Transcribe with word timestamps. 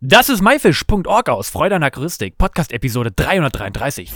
Das 0.00 0.28
ist 0.28 0.42
myfish.org 0.42 1.28
aus 1.28 1.50
Freude 1.50 1.74
an 1.74 1.82
Aquaristik, 1.82 2.38
Podcast 2.38 2.72
Episode 2.72 3.10
333. 3.10 4.12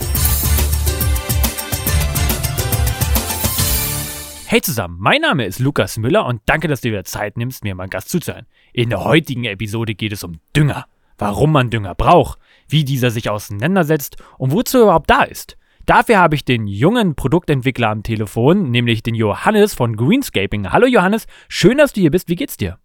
Hey 4.47 4.61
zusammen, 4.61 4.99
mein 5.01 5.23
Name 5.23 5.45
ist 5.45 5.59
Lukas 5.59 5.99
Müller 5.99 6.25
und 6.27 6.41
danke, 6.47 6.69
dass 6.69 6.83
du 6.83 6.91
dir 6.91 7.03
Zeit 7.03 7.37
nimmst, 7.37 7.65
mir 7.65 7.75
mal 7.75 7.89
Gast 7.89 8.11
zuzuhören. 8.11 8.47
In 8.73 8.91
der 8.91 9.03
heutigen 9.03 9.43
Episode 9.43 9.97
geht 9.97 10.13
es 10.13 10.23
um 10.23 10.39
Dünger. 10.55 10.85
Warum 11.19 11.51
man 11.51 11.71
Dünger 11.71 11.97
braucht, 11.97 12.39
wie 12.69 12.85
dieser 12.85 13.11
sich 13.11 13.29
auseinandersetzt 13.29 14.23
und 14.39 14.53
wozu 14.53 14.79
er 14.79 14.83
überhaupt 14.85 15.11
da 15.11 15.25
ist. 15.25 15.57
Dafür 15.85 16.19
habe 16.19 16.37
ich 16.37 16.45
den 16.45 16.69
jungen 16.69 17.17
Produktentwickler 17.17 17.89
am 17.89 18.05
Telefon, 18.05 18.71
nämlich 18.71 19.03
den 19.03 19.17
Johannes 19.17 19.75
von 19.75 19.97
Greenscaping. 19.97 20.71
Hallo 20.71 20.87
Johannes, 20.87 21.27
schön, 21.49 21.79
dass 21.79 21.93
du 21.93 22.03
hier 22.03 22.13
bist. 22.13 22.29
Wie 22.29 22.37
geht's 22.37 22.57
dir? 22.57 22.79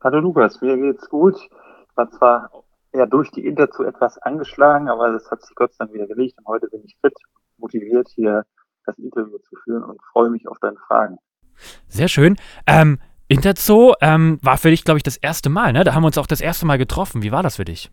Hallo 0.00 0.20
Lukas, 0.20 0.60
mir 0.60 0.76
geht's 0.78 1.08
gut 1.08 1.34
war 2.00 2.10
zwar 2.10 2.50
ja 2.92 3.06
durch 3.06 3.30
die 3.30 3.46
Inter 3.46 3.68
etwas 3.86 4.18
angeschlagen, 4.18 4.88
aber 4.88 5.12
das 5.12 5.30
hat 5.30 5.42
sich 5.42 5.54
Gott 5.54 5.72
sei 5.74 5.84
Dank 5.84 5.94
wieder 5.94 6.06
gelegt 6.06 6.38
und 6.38 6.46
heute 6.46 6.66
bin 6.68 6.82
ich 6.84 6.96
fit, 7.00 7.12
motiviert 7.58 8.08
hier 8.14 8.44
das 8.86 8.98
Interview 8.98 9.38
zu 9.38 9.56
führen 9.62 9.84
und 9.84 10.00
freue 10.12 10.30
mich 10.30 10.48
auf 10.48 10.58
deine 10.60 10.78
Fragen. 10.88 11.18
Sehr 11.88 12.08
schön. 12.08 12.36
Ähm, 12.66 12.98
Interzoo 13.28 13.94
ähm, 14.00 14.38
war 14.42 14.56
für 14.56 14.70
dich, 14.70 14.84
glaube 14.84 14.96
ich, 14.96 15.02
das 15.02 15.18
erste 15.18 15.50
Mal, 15.50 15.72
ne? 15.72 15.84
Da 15.84 15.94
haben 15.94 16.02
wir 16.02 16.06
uns 16.06 16.18
auch 16.18 16.26
das 16.26 16.40
erste 16.40 16.66
Mal 16.66 16.78
getroffen. 16.78 17.22
Wie 17.22 17.32
war 17.32 17.42
das 17.42 17.56
für 17.56 17.64
dich? 17.64 17.92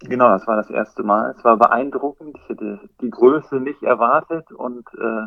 Genau, 0.00 0.28
das 0.28 0.46
war 0.46 0.56
das 0.56 0.70
erste 0.70 1.02
Mal. 1.02 1.34
Es 1.36 1.44
war 1.44 1.56
beeindruckend. 1.56 2.36
Ich 2.36 2.48
hätte 2.48 2.80
die 3.00 3.10
Größe 3.10 3.56
nicht 3.56 3.82
erwartet 3.82 4.50
und 4.52 4.86
äh, 4.98 5.26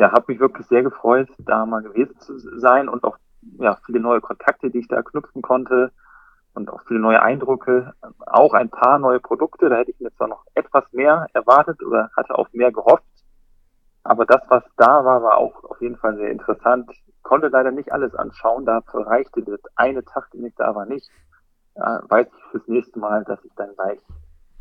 ja, 0.00 0.12
habe 0.12 0.26
mich 0.28 0.38
wirklich 0.38 0.66
sehr 0.66 0.82
gefreut, 0.82 1.28
da 1.38 1.64
mal 1.64 1.82
gewesen 1.82 2.20
zu 2.20 2.38
sein 2.58 2.88
und 2.88 3.04
auch 3.04 3.16
ja, 3.58 3.78
viele 3.86 4.00
neue 4.00 4.20
Kontakte, 4.20 4.70
die 4.70 4.80
ich 4.80 4.88
da 4.88 5.02
knüpfen 5.02 5.40
konnte 5.40 5.90
und 6.56 6.70
auch 6.70 6.80
viele 6.88 7.00
neue 7.00 7.22
Eindrücke, 7.22 7.92
auch 8.26 8.54
ein 8.54 8.70
paar 8.70 8.98
neue 8.98 9.20
Produkte. 9.20 9.68
Da 9.68 9.76
hätte 9.76 9.90
ich 9.90 10.00
mir 10.00 10.12
zwar 10.14 10.28
noch 10.28 10.44
etwas 10.54 10.84
mehr 10.92 11.26
erwartet 11.34 11.82
oder 11.82 12.10
hatte 12.16 12.34
auf 12.34 12.48
mehr 12.52 12.72
gehofft. 12.72 13.04
Aber 14.02 14.24
das, 14.24 14.40
was 14.48 14.62
da 14.76 15.04
war, 15.04 15.22
war 15.22 15.36
auch 15.36 15.64
auf 15.64 15.80
jeden 15.80 15.96
Fall 15.96 16.16
sehr 16.16 16.30
interessant. 16.30 16.88
Ich 16.90 17.02
konnte 17.22 17.48
leider 17.48 17.72
nicht 17.72 17.92
alles 17.92 18.14
anschauen. 18.14 18.64
Dafür 18.64 19.06
reichte 19.06 19.42
das 19.42 19.60
eine 19.74 20.04
Tag, 20.04 20.30
den 20.30 20.46
ich 20.46 20.54
da 20.56 20.74
war, 20.74 20.86
nicht. 20.86 21.08
Ja, 21.76 22.00
weiß 22.08 22.26
ich 22.26 22.44
fürs 22.50 22.68
nächste 22.68 22.98
Mal, 22.98 23.24
dass 23.24 23.44
ich 23.44 23.52
dann 23.56 23.74
gleich 23.74 23.98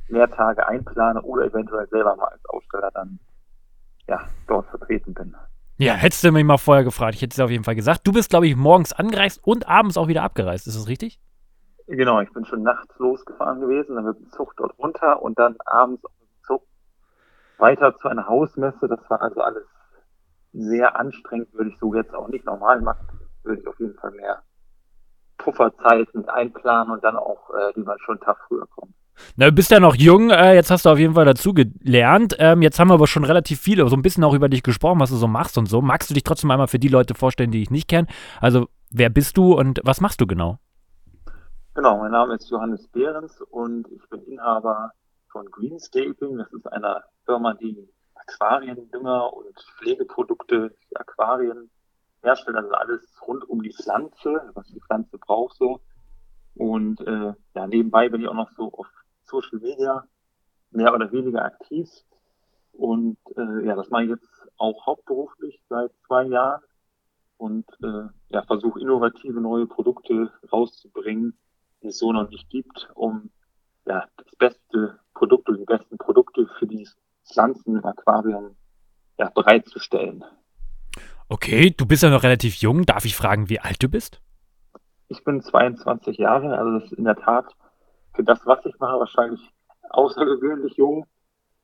mehr 0.10 0.30
Tage 0.30 0.68
einplane 0.68 1.22
oder 1.22 1.46
eventuell 1.46 1.88
selber 1.88 2.16
mal 2.16 2.28
als 2.28 2.46
Aussteller 2.50 2.92
dann 2.94 3.20
ja, 4.08 4.22
dort 4.48 4.68
vertreten 4.68 5.14
bin. 5.14 5.36
Ja, 5.78 5.94
hättest 5.94 6.24
du 6.24 6.32
mich 6.32 6.44
mal 6.44 6.58
vorher 6.58 6.84
gefragt. 6.84 7.16
Ich 7.16 7.22
hätte 7.22 7.34
es 7.34 7.40
auf 7.40 7.52
jeden 7.52 7.64
Fall 7.64 7.76
gesagt. 7.76 8.06
Du 8.06 8.12
bist, 8.12 8.30
glaube 8.30 8.48
ich, 8.48 8.56
morgens 8.56 8.94
angereist 8.94 9.42
und 9.44 9.68
abends 9.68 9.98
auch 9.98 10.08
wieder 10.08 10.24
abgereist. 10.24 10.68
Ist 10.68 10.78
das 10.78 10.88
richtig? 10.88 11.20
Genau, 11.88 12.20
ich 12.22 12.32
bin 12.34 12.46
schon 12.46 12.64
nachts 12.64 12.98
losgefahren 12.98 13.62
gewesen, 13.62 13.96
dann 13.96 14.06
mit 14.06 14.18
dem 14.18 14.32
Zug 14.32 14.56
dort 14.58 14.78
runter 14.80 15.22
und 15.22 15.38
dann 15.38 15.56
abends 15.66 16.04
auf 16.04 16.12
dem 16.20 16.44
Zug 16.46 16.64
weiter 17.58 17.96
zu 17.98 18.08
einer 18.08 18.28
Hausmesse. 18.28 18.88
Das 18.88 19.00
war 19.10 19.22
also 19.22 19.42
alles 19.42 19.66
sehr 20.54 21.00
anstrengend, 21.00 21.54
würde 21.54 21.70
ich 21.70 21.78
so 21.78 21.94
jetzt 21.94 22.16
auch 22.16 22.28
nicht 22.28 22.46
normal 22.46 22.82
machen. 22.82 23.08
Würde 23.44 23.62
ich 23.62 23.68
auf 23.68 23.80
jeden 23.80 23.94
Fall 23.96 24.12
mehr 24.12 24.42
Pufferzeit 25.38 26.08
mit 26.16 26.28
einplanen 26.28 26.92
und 26.92 27.04
dann 27.04 27.18
auch 27.18 27.52
äh, 27.52 27.72
lieber 27.76 27.96
schon 28.00 28.16
einen 28.16 28.26
Tag 28.26 28.38
früher 28.48 28.66
kommen. 28.68 28.94
Na, 29.36 29.46
du 29.46 29.52
bist 29.52 29.72
ja 29.72 29.80
noch 29.80 29.96
jung, 29.96 30.30
äh, 30.30 30.56
jetzt 30.56 30.72
hast 30.72 30.86
du 30.86 30.90
auf 30.90 30.98
jeden 30.98 31.14
Fall 31.14 31.26
dazu 31.26 31.54
gelernt. 31.54 32.36
Ähm, 32.40 32.62
jetzt 32.62 32.80
haben 32.80 32.90
wir 32.90 32.96
aber 32.96 33.08
schon 33.08 33.24
relativ 33.24 33.62
viele, 33.62 33.88
so 33.88 33.96
ein 33.96 34.02
bisschen 34.02 34.24
auch 34.24 34.34
über 34.34 34.50
dich 34.50 34.64
gesprochen, 34.64 35.00
was 35.00 35.12
du 35.12 35.16
so 35.18 35.28
machst 35.28 35.58
und 35.58 35.68
so. 35.68 35.82
Magst 35.82 36.10
du 36.10 36.14
dich 36.14 36.24
trotzdem 36.24 36.52
einmal 36.52 36.68
für 36.68 36.80
die 36.80 36.88
Leute 36.88 37.14
vorstellen, 37.14 37.52
die 37.52 37.62
ich 37.62 37.70
nicht 37.70 37.88
kenne? 37.88 38.08
Also, 38.42 38.68
wer 38.90 39.10
bist 39.10 39.38
du 39.38 39.54
und 39.54 39.80
was 39.84 40.02
machst 40.02 40.20
du 40.20 40.28
genau? 40.28 40.60
Genau, 41.76 41.98
mein 41.98 42.12
Name 42.12 42.36
ist 42.36 42.50
Johannes 42.50 42.88
Behrens 42.88 43.42
und 43.42 43.92
ich 43.92 44.08
bin 44.08 44.24
Inhaber 44.24 44.94
von 45.28 45.46
Greenscaping. 45.52 46.38
Das 46.38 46.54
ist 46.54 46.72
eine 46.72 47.04
Firma, 47.26 47.54
die 47.54 47.90
Aquariendünger 48.14 49.34
und 49.34 49.60
Pflegeprodukte 49.78 50.70
für 50.70 51.00
Aquarien 51.02 51.70
herstellt. 52.24 52.56
Also 52.56 52.72
alles 52.72 53.22
rund 53.28 53.44
um 53.50 53.62
die 53.62 53.74
Pflanze, 53.74 54.50
was 54.54 54.68
die 54.68 54.80
Pflanze 54.80 55.18
braucht 55.18 55.58
so. 55.58 55.82
Und 56.56 57.02
äh, 57.02 57.34
ja, 57.56 57.68
nebenbei 57.68 58.08
bin 58.08 58.22
ich 58.22 58.30
auch 58.30 58.36
noch 58.36 58.52
so 58.52 58.72
auf 58.72 58.88
Social 59.24 59.60
Media 59.60 60.06
mehr 60.72 60.94
oder 60.94 61.12
weniger 61.12 61.44
aktiv. 61.44 61.90
Und 62.72 63.18
äh, 63.36 63.66
ja, 63.66 63.76
das 63.76 63.90
mache 63.90 64.04
ich 64.04 64.10
jetzt 64.12 64.48
auch 64.56 64.86
hauptberuflich 64.86 65.62
seit 65.68 65.92
zwei 66.08 66.24
Jahren 66.24 66.64
und 67.36 67.66
äh, 67.84 68.08
ja, 68.30 68.44
versuche 68.44 68.80
innovative 68.80 69.42
neue 69.42 69.68
Produkte 69.68 70.32
rauszubringen, 70.54 71.38
die 71.86 71.90
es 71.90 72.00
so 72.00 72.12
noch 72.12 72.30
nicht 72.30 72.50
gibt, 72.50 72.90
um 72.96 73.30
ja, 73.86 74.08
das 74.18 74.36
beste 74.38 75.00
Produkt 75.14 75.48
oder 75.48 75.60
die 75.60 75.66
besten 75.66 75.98
Produkte 75.98 76.48
für 76.58 76.66
die 76.66 76.88
Pflanzen 77.32 77.78
im 77.78 77.86
Aquarium 77.86 78.56
ja, 79.18 79.30
bereitzustellen. 79.30 80.24
Okay, 81.30 81.74
du 81.76 81.86
bist 81.86 82.04
ja 82.04 82.10
noch 82.10 82.24
relativ 82.24 82.56
jung. 82.56 82.86
Darf 82.86 83.06
ich 83.06 83.16
fragen, 83.16 83.50
wie 83.50 83.60
alt 83.60 83.82
du 83.82 83.88
bist? 83.88 84.20
Ich 85.08 85.24
bin 85.24 85.42
22 85.42 86.18
Jahre, 86.18 86.58
also 86.58 86.80
das 86.80 86.92
ist 86.92 86.98
in 86.98 87.06
der 87.06 87.16
Tat 87.16 87.54
für 88.14 88.24
das, 88.24 88.40
was 88.46 88.66
ich 88.66 88.78
mache, 88.80 89.00
wahrscheinlich 89.00 89.42
außergewöhnlich 89.90 90.78
jung, 90.78 91.06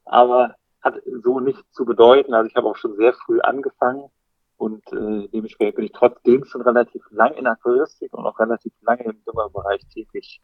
aber 0.05 0.55
hat 0.81 0.95
so 1.23 1.39
nicht 1.39 1.63
zu 1.71 1.85
bedeuten. 1.85 2.33
Also 2.33 2.47
ich 2.47 2.55
habe 2.55 2.67
auch 2.67 2.75
schon 2.75 2.95
sehr 2.95 3.13
früh 3.13 3.39
angefangen 3.41 4.09
und 4.61 4.85
äh, 4.93 5.27
dementsprechend 5.29 5.75
bin 5.75 5.85
ich 5.85 5.91
trotzdem 5.91 6.45
schon 6.45 6.61
relativ 6.61 7.01
lang 7.09 7.33
in 7.33 7.47
Aquaristik 7.47 8.13
und 8.13 8.27
auch 8.27 8.37
relativ 8.37 8.71
lange 8.81 9.05
im 9.05 9.23
Düngerbereich 9.25 9.81
tätig. 9.87 10.39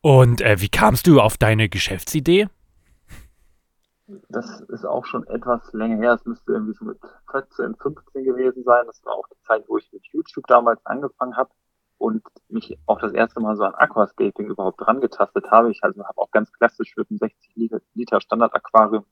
Und 0.00 0.40
äh, 0.40 0.60
wie 0.60 0.68
kamst 0.68 1.06
du 1.06 1.20
auf 1.20 1.36
deine 1.38 1.68
Geschäftsidee? 1.68 2.48
Das 4.28 4.60
ist 4.60 4.84
auch 4.84 5.06
schon 5.06 5.24
etwas 5.28 5.72
länger 5.72 5.98
her. 5.98 6.14
Es 6.14 6.24
müsste 6.24 6.52
irgendwie 6.52 6.74
so 6.74 6.84
mit 6.84 6.98
14, 7.30 7.76
15 7.76 8.24
gewesen 8.24 8.64
sein. 8.64 8.86
Das 8.86 9.04
war 9.04 9.14
auch 9.14 9.28
die 9.28 9.40
Zeit, 9.46 9.62
wo 9.68 9.78
ich 9.78 9.88
mit 9.92 10.04
YouTube 10.12 10.48
damals 10.48 10.84
angefangen 10.84 11.36
habe 11.36 11.50
und 11.98 12.24
mich 12.48 12.76
auch 12.86 12.98
das 12.98 13.12
erste 13.12 13.38
Mal 13.38 13.54
so 13.54 13.62
an 13.62 13.74
Aquascaping 13.76 14.48
überhaupt 14.48 14.80
dran 14.80 15.00
getastet 15.00 15.48
habe. 15.52 15.70
Ich 15.70 15.78
also 15.82 16.04
habe 16.04 16.18
auch 16.18 16.32
ganz 16.32 16.52
klassisch 16.52 16.96
mit 16.96 17.08
einem 17.08 17.18
60 17.18 17.78
Liter 17.94 18.20
Standard-Aquarium, 18.20 19.06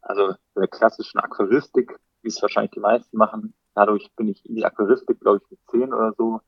also 0.00 0.34
der 0.56 0.68
klassischen 0.68 1.20
Aquaristik 1.20 1.98
wie 2.22 2.28
es 2.28 2.42
wahrscheinlich 2.42 2.72
die 2.72 2.80
meisten 2.80 3.16
machen. 3.16 3.54
Dadurch 3.74 4.10
bin 4.16 4.28
ich 4.28 4.44
in 4.48 4.56
die 4.56 4.64
Aquaristik, 4.64 5.20
glaube 5.20 5.40
ich, 5.42 5.50
mit 5.50 5.60
zehn 5.70 5.92
oder 5.92 6.12
so 6.16 6.40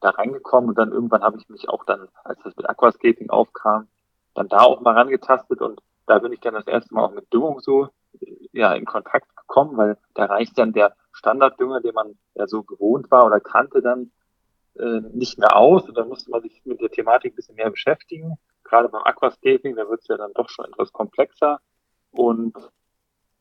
da 0.00 0.10
reingekommen 0.10 0.70
und 0.70 0.78
dann 0.78 0.92
irgendwann 0.92 1.22
habe 1.22 1.36
ich 1.38 1.48
mich 1.48 1.68
auch 1.68 1.84
dann, 1.84 2.08
als 2.24 2.40
das 2.42 2.56
mit 2.56 2.68
Aquascaping 2.68 3.30
aufkam, 3.30 3.88
dann 4.34 4.48
da 4.48 4.60
auch 4.60 4.80
mal 4.80 4.94
rangetastet 4.94 5.60
und 5.60 5.80
da 6.06 6.18
bin 6.18 6.32
ich 6.32 6.40
dann 6.40 6.54
das 6.54 6.66
erste 6.66 6.94
Mal 6.94 7.04
auch 7.04 7.14
mit 7.14 7.32
Düngung 7.32 7.60
so 7.60 7.88
ja 8.52 8.72
in 8.74 8.84
Kontakt 8.84 9.36
gekommen, 9.36 9.76
weil 9.76 9.98
da 10.14 10.24
reicht 10.24 10.58
dann 10.58 10.72
der 10.72 10.96
Standarddünger, 11.12 11.80
den 11.80 11.94
man 11.94 12.18
ja 12.34 12.46
so 12.46 12.62
gewohnt 12.62 13.10
war 13.10 13.26
oder 13.26 13.40
kannte, 13.40 13.82
dann 13.82 14.10
äh, 14.78 15.00
nicht 15.12 15.38
mehr 15.38 15.56
aus 15.56 15.88
und 15.88 15.96
dann 15.96 16.08
musste 16.08 16.30
man 16.30 16.42
sich 16.42 16.62
mit 16.64 16.80
der 16.80 16.90
Thematik 16.90 17.32
ein 17.32 17.36
bisschen 17.36 17.56
mehr 17.56 17.70
beschäftigen. 17.70 18.36
Gerade 18.64 18.88
beim 18.88 19.02
Aquascaping, 19.02 19.76
da 19.76 19.88
wird 19.88 20.00
es 20.00 20.08
ja 20.08 20.16
dann 20.16 20.32
doch 20.34 20.48
schon 20.48 20.66
etwas 20.66 20.92
komplexer 20.92 21.60
und 22.12 22.54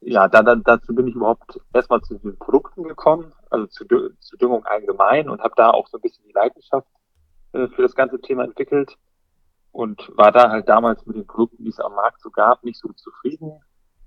ja, 0.01 0.27
da, 0.27 0.43
da, 0.43 0.55
dazu 0.55 0.93
bin 0.95 1.07
ich 1.07 1.15
überhaupt 1.15 1.59
erstmal 1.73 2.01
zu 2.01 2.17
den 2.17 2.37
Produkten 2.37 2.83
gekommen, 2.83 3.33
also 3.49 3.67
zu, 3.67 3.85
zu 3.85 4.37
Düngung 4.37 4.65
allgemein 4.65 5.29
und 5.29 5.41
habe 5.41 5.53
da 5.57 5.71
auch 5.71 5.87
so 5.87 5.97
ein 5.97 6.01
bisschen 6.01 6.25
die 6.25 6.33
Leidenschaft 6.33 6.87
äh, 7.53 7.67
für 7.67 7.81
das 7.81 7.95
ganze 7.95 8.19
Thema 8.21 8.43
entwickelt 8.45 8.97
und 9.71 10.11
war 10.15 10.31
da 10.31 10.49
halt 10.49 10.69
damals 10.69 11.05
mit 11.05 11.17
den 11.17 11.27
Produkten, 11.27 11.63
die 11.63 11.69
es 11.69 11.79
am 11.79 11.95
Markt 11.95 12.21
so 12.21 12.29
gab, 12.31 12.63
nicht 12.63 12.79
so 12.79 12.89
zufrieden. 12.93 13.59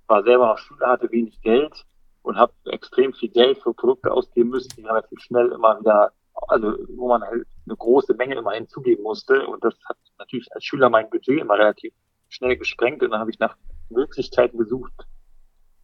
War 0.07 0.23
selber 0.25 0.47
noch 0.47 0.59
Schüler, 0.59 0.89
hatte 0.89 1.11
wenig 1.11 1.41
Geld 1.43 1.85
und 2.23 2.37
habe 2.37 2.53
extrem 2.67 3.13
viel 3.13 3.31
Geld 3.31 3.59
für 3.59 3.75
Produkte 3.75 4.11
ausgeben 4.11 4.51
müssen, 4.51 4.75
die 4.77 4.85
relativ 4.85 5.21
schnell 5.21 5.53
immer 5.53 5.79
wieder, 5.79 6.13
also 6.49 6.75
wo 6.97 7.09
man 7.09 7.23
halt 7.23 7.47
eine 7.67 7.77
große 7.77 8.15
Menge 8.15 8.37
immer 8.37 8.53
hinzugeben 8.53 9.03
musste 9.03 9.47
und 9.47 9.63
das 9.63 9.75
hat 9.89 9.99
natürlich 10.19 10.49
als 10.53 10.65
Schüler 10.65 10.89
mein 10.89 11.11
Budget 11.11 11.41
immer 11.41 11.59
relativ 11.59 11.93
schnell 12.29 12.57
gesprengt 12.57 13.03
und 13.03 13.11
dann 13.11 13.21
habe 13.21 13.31
ich 13.31 13.39
nach 13.39 13.57
Möglichkeiten 13.91 14.57
gesucht, 14.57 14.93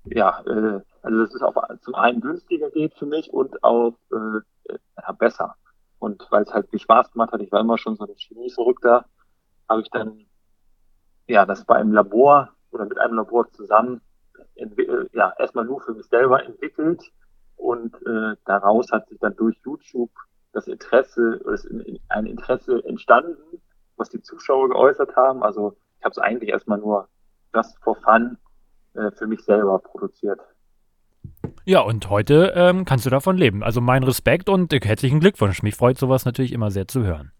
ja, 0.05 0.43
äh, 0.47 0.81
also 1.03 1.19
das 1.19 1.35
ist 1.35 1.43
auch 1.43 1.55
zum 1.81 1.95
einen 1.95 2.21
günstiger 2.21 2.71
geht 2.71 2.95
für 2.95 3.07
mich 3.07 3.33
und 3.33 3.63
auch 3.63 3.95
äh, 4.13 4.41
ja, 4.97 5.13
besser. 5.13 5.57
Und 5.99 6.27
weil 6.31 6.43
es 6.43 6.53
halt 6.53 6.71
viel 6.71 6.79
Spaß 6.79 7.13
gemacht 7.13 7.33
hat, 7.33 7.41
ich 7.41 7.51
war 7.51 7.61
immer 7.61 7.79
schon 7.79 7.97
so 7.97 8.05
ein 8.05 8.17
Chemie-Verrückter, 8.17 9.05
habe 9.69 9.83
ich 9.83 9.91
dann 9.91 10.27
ja 11.27 11.45
das 11.45 11.65
bei 11.65 11.77
einem 11.77 11.93
Labor 11.93 12.51
oder 12.71 12.87
mit 12.87 12.99
einem 12.99 13.15
Labor 13.15 13.51
zusammen 13.53 14.01
äh, 14.57 14.67
ja 15.13 15.33
erstmal 15.39 15.65
nur 15.65 15.81
für 15.81 15.95
mich 15.95 16.07
selber 16.07 16.45
entwickelt 16.45 17.03
und 17.57 17.95
äh, 18.07 18.37
daraus 18.45 18.91
hat 18.93 19.09
sich 19.09 19.19
dann 19.19 19.37
durch 19.37 19.57
YouTube 19.65 20.11
das 20.53 20.67
Interesse 20.69 21.41
oder 21.45 21.59
ein 22.09 22.27
Interesse 22.27 22.83
entstanden, 22.85 23.61
was 23.97 24.09
die 24.09 24.23
Zuschauer 24.23 24.69
geäußert 24.71 25.15
haben. 25.17 25.43
Also 25.43 25.77
ich 25.99 26.05
habe 26.05 26.13
es 26.13 26.19
eigentlich 26.19 26.51
erstmal 26.51 26.79
nur 26.79 27.09
das 27.53 27.75
for 27.83 27.97
fun 27.97 28.39
äh, 28.95 29.11
für 29.13 29.27
mich 29.27 29.43
selber 29.43 29.79
produziert. 29.79 30.41
Ja, 31.65 31.81
und 31.81 32.09
heute 32.09 32.53
ähm, 32.55 32.85
kannst 32.85 33.07
du 33.07 33.11
davon 33.11 33.37
leben. 33.37 33.63
Also 33.63 33.81
mein 33.81 34.03
Respekt 34.03 34.49
und 34.49 34.73
äh, 34.73 34.81
herzlichen 34.81 35.21
Glückwunsch. 35.21 35.63
Mich 35.63 35.77
freut 35.77 35.99
sowas 35.99 36.25
natürlich 36.25 36.53
immer 36.53 36.71
sehr 36.71 36.89
zu 36.89 37.05
hören. 37.05 37.33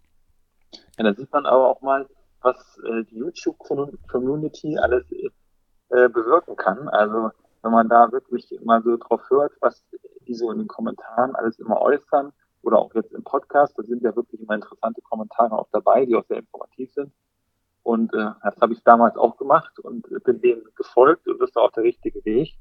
Ja, 0.99 1.05
da 1.05 1.15
sieht 1.15 1.33
man 1.33 1.47
aber 1.47 1.69
auch 1.69 1.81
mal, 1.81 2.07
was 2.43 2.79
äh, 2.85 3.05
die 3.05 3.17
YouTube-Community 3.17 4.79
alles 4.79 5.05
äh, 5.11 6.09
bewirken 6.09 6.57
kann. 6.57 6.89
Also 6.89 7.31
wenn 7.63 7.73
man 7.73 7.89
da 7.89 8.13
wirklich 8.13 8.53
mal 8.63 8.83
so 8.83 8.97
drauf 8.97 9.23
hört, 9.31 9.53
was 9.61 9.85
die 10.27 10.35
so 10.35 10.51
in 10.51 10.59
den 10.59 10.69
Kommentaren 10.69 11.35
alles 11.35 11.59
immer 11.59 11.81
äußern 11.81 12.33
oder 12.63 12.79
auch 12.79 12.95
jetzt 12.95 13.13
im 13.13 13.25
Podcast, 13.25 13.79
da 13.79 13.83
sind 13.83 14.03
ja 14.03 14.15
wirklich 14.15 14.41
immer 14.41 14.55
interessante 14.55 15.01
Kommentare 15.03 15.59
auch 15.59 15.69
dabei, 15.73 16.05
die 16.05 16.15
auch 16.15 16.27
sehr 16.27 16.39
informativ 16.39 16.93
sind. 16.93 17.13
Und 17.89 18.13
äh, 18.13 18.33
das 18.43 18.61
habe 18.61 18.75
ich 18.75 18.85
damals 18.85 19.17
auch 19.17 19.39
gemacht 19.39 19.79
und 19.79 20.07
bin 20.23 20.43
denen 20.43 20.63
gefolgt 20.77 21.27
und 21.27 21.41
das 21.41 21.49
ist 21.49 21.57
auch 21.57 21.73
der 21.73 21.85
richtige 21.85 22.23
Weg. 22.27 22.55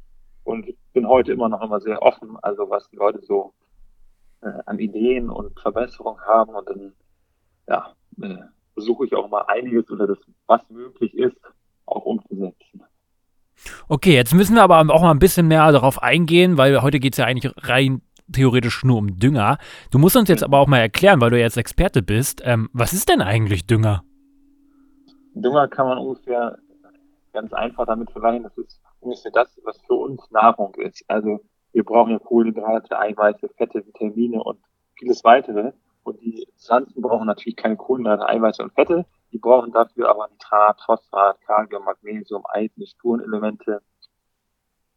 Und 0.46 0.74
bin 0.94 1.06
heute 1.06 1.34
immer 1.34 1.50
noch 1.50 1.62
immer 1.62 1.82
sehr 1.82 2.02
offen, 2.02 2.38
also 2.42 2.70
was 2.70 2.90
die 2.92 2.96
Leute 2.96 3.20
so 3.22 3.52
äh, 4.40 4.54
an 4.66 4.80
Ideen 4.80 5.30
und 5.30 5.60
Verbesserungen 5.60 6.22
haben. 6.22 6.56
Und 6.56 6.70
dann 6.70 6.94
ja, 7.68 7.94
äh, 8.22 8.38
versuche 8.74 9.06
ich 9.06 9.14
auch 9.16 9.28
mal 9.28 9.44
einiges 9.50 9.92
oder 9.92 10.08
das, 10.08 10.18
was 10.46 10.62
möglich 10.70 11.14
ist, 11.14 11.36
auch 11.88 12.06
umzusetzen. 12.06 12.84
Okay, 13.90 14.14
jetzt 14.14 14.34
müssen 14.34 14.56
wir 14.56 14.64
aber 14.64 14.80
auch 14.80 15.02
mal 15.02 15.12
ein 15.12 15.20
bisschen 15.20 15.50
mehr 15.50 15.70
darauf 15.74 16.02
eingehen, 16.02 16.58
weil 16.58 16.82
heute 16.82 17.02
geht 17.02 17.16
es 17.16 17.18
ja 17.18 17.26
eigentlich 17.26 17.52
rein 17.58 18.02
theoretisch 18.32 18.86
nur 18.86 18.98
um 18.98 19.20
Dünger. 19.20 19.58
Du 19.92 20.00
musst 20.00 20.16
uns 20.16 20.30
jetzt 20.30 20.44
aber 20.46 20.60
auch 20.60 20.68
mal 20.68 20.80
erklären, 20.80 21.20
weil 21.20 21.32
du 21.32 21.38
jetzt 21.38 21.58
Experte 21.58 22.02
bist, 22.02 22.42
ähm, 22.46 22.70
was 22.72 22.94
ist 22.94 23.10
denn 23.10 23.22
eigentlich 23.22 23.68
Dünger? 23.68 24.06
Dünger 25.42 25.68
kann 25.68 25.88
man 25.88 25.98
ungefähr 25.98 26.58
ganz 27.34 27.54
einfach 27.54 27.86
damit 27.86 28.12
vergleichen, 28.12 28.44
das 28.44 28.58
ist 28.58 28.82
ungefähr 29.00 29.32
das, 29.32 29.60
was 29.64 29.80
für 29.82 29.94
uns 29.94 30.30
Nahrung 30.32 30.74
ist. 30.76 31.04
Also 31.08 31.40
wir 31.72 31.84
brauchen 31.84 32.12
ja 32.12 32.20
Kohlenhydrate, 32.20 32.98
Eiweiße, 32.98 33.50
Fette, 33.50 33.86
Vitamine 33.86 34.42
und 34.42 34.60
vieles 34.98 35.24
weitere. 35.24 35.74
Und 36.04 36.22
die 36.22 36.48
Pflanzen 36.58 37.02
brauchen 37.02 37.28
natürlich 37.28 37.58
keine 37.58 37.76
Kohlenhydrate, 37.76 38.28
Eiweiße 38.28 38.64
und 38.64 38.74
Fette. 38.74 39.06
Die 39.32 39.38
brauchen 39.38 39.72
dafür 39.72 40.10
aber 40.10 40.28
Nitrat, 40.30 40.82
Phosphat, 40.86 41.40
Kalium, 41.42 41.84
Magnesium, 41.84 42.44
Eisen, 42.50 42.88
Spurenelemente. 42.88 43.82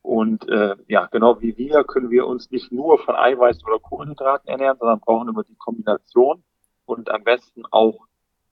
Und 0.02 0.48
äh, 0.48 0.76
ja, 0.88 1.06
genau 1.06 1.40
wie 1.40 1.56
wir 1.58 1.84
können 1.84 2.10
wir 2.10 2.26
uns 2.26 2.50
nicht 2.50 2.72
nur 2.72 2.98
von 2.98 3.16
Eiweißen 3.16 3.62
oder 3.66 3.78
Kohlenhydraten 3.78 4.48
ernähren, 4.48 4.78
sondern 4.78 5.00
brauchen 5.00 5.28
immer 5.28 5.42
die 5.42 5.56
Kombination 5.56 6.42
und 6.86 7.10
am 7.10 7.24
besten 7.24 7.64
auch 7.70 8.06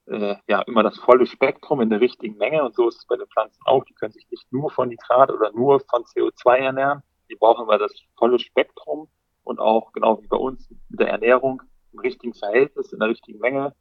äh, 0.09 0.35
ja 0.47 0.61
immer 0.63 0.83
das 0.83 0.97
volle 0.97 1.25
Spektrum 1.25 1.81
in 1.81 1.89
der 1.89 2.01
richtigen 2.01 2.37
Menge. 2.37 2.63
Und 2.63 2.75
so 2.75 2.87
ist 2.87 2.97
es 2.97 3.05
bei 3.05 3.15
den 3.15 3.27
Pflanzen 3.27 3.61
auch. 3.65 3.83
Die 3.85 3.93
können 3.93 4.11
sich 4.11 4.27
nicht 4.29 4.51
nur 4.51 4.69
von 4.71 4.89
Nitrat 4.89 5.31
oder 5.31 5.51
nur 5.51 5.79
von 5.81 6.03
CO2 6.03 6.57
ernähren. 6.57 7.01
Die 7.29 7.35
brauchen 7.35 7.63
immer 7.63 7.77
das 7.77 7.93
volle 8.17 8.39
Spektrum 8.39 9.07
und 9.43 9.59
auch 9.59 9.91
genau 9.93 10.21
wie 10.21 10.27
bei 10.27 10.37
uns 10.37 10.69
mit 10.89 10.99
der 10.99 11.09
Ernährung 11.09 11.61
im 11.93 11.99
richtigen 11.99 12.33
Verhältnis, 12.33 12.91
in 12.91 12.99
der 12.99 13.09
richtigen 13.09 13.39
Menge. 13.39 13.73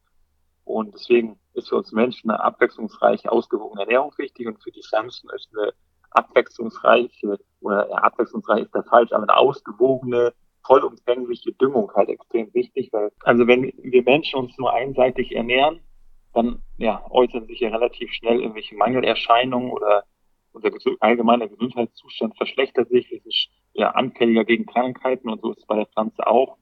Und 0.65 0.95
deswegen 0.95 1.39
ist 1.55 1.71
für 1.71 1.77
uns 1.77 1.93
Menschen 1.93 2.31
eine 2.31 2.43
abwechslungsreiche, 2.43 3.33
ausgewogene 3.33 3.83
Ernährung 3.83 4.13
wichtig 4.19 4.47
und 4.47 4.63
für 4.63 4.71
die 4.71 4.83
Pflanzen 4.83 5.31
ist 5.35 5.49
eine 5.57 5.73
abwechslungsreiche, 6.11 7.39
oder 7.61 7.89
ja, 7.89 7.97
abwechslungsreich 7.97 8.65
ist 8.65 8.75
das 8.75 8.87
falsch, 8.87 9.13
aber 9.13 9.23
eine 9.23 9.37
ausgewogene, 9.37 10.33
vollumfängliche 10.67 11.53
Düngung 11.53 11.91
halt 11.95 12.11
extrem 12.11 12.53
wichtig, 12.53 12.91
weil, 12.93 13.11
also 13.25 13.47
wenn 13.47 13.73
wir 13.79 14.03
Menschen 14.03 14.41
uns 14.41 14.59
nur 14.59 14.73
einseitig 14.73 15.35
ernähren, 15.35 15.81
dann 16.39 16.63
ja, 16.77 17.05
äußern 17.11 17.47
sich 17.47 17.61
ja 17.61 17.71
relativ 17.71 18.13
schnell 18.13 18.41
irgendwelche 18.41 18.77
Mangelerscheinungen 18.77 19.71
oder 19.71 20.05
unser 20.53 20.71
allgemeiner 21.01 21.49
Gesundheitszustand 21.49 22.37
verschlechtert 22.37 22.89
sich, 22.89 23.13
es 23.13 23.25
ist 23.27 23.49
ja 23.75 23.91
anfälliger 23.91 24.45
gegen 24.45 24.67
Krankheiten 24.67 25.29
und 25.29 25.41
so 25.41 25.53
ist 25.53 25.59
es 25.59 25.67
bei 25.67 25.77
der 25.77 25.87
Pflanze 25.87 26.27
auch. 26.27 26.57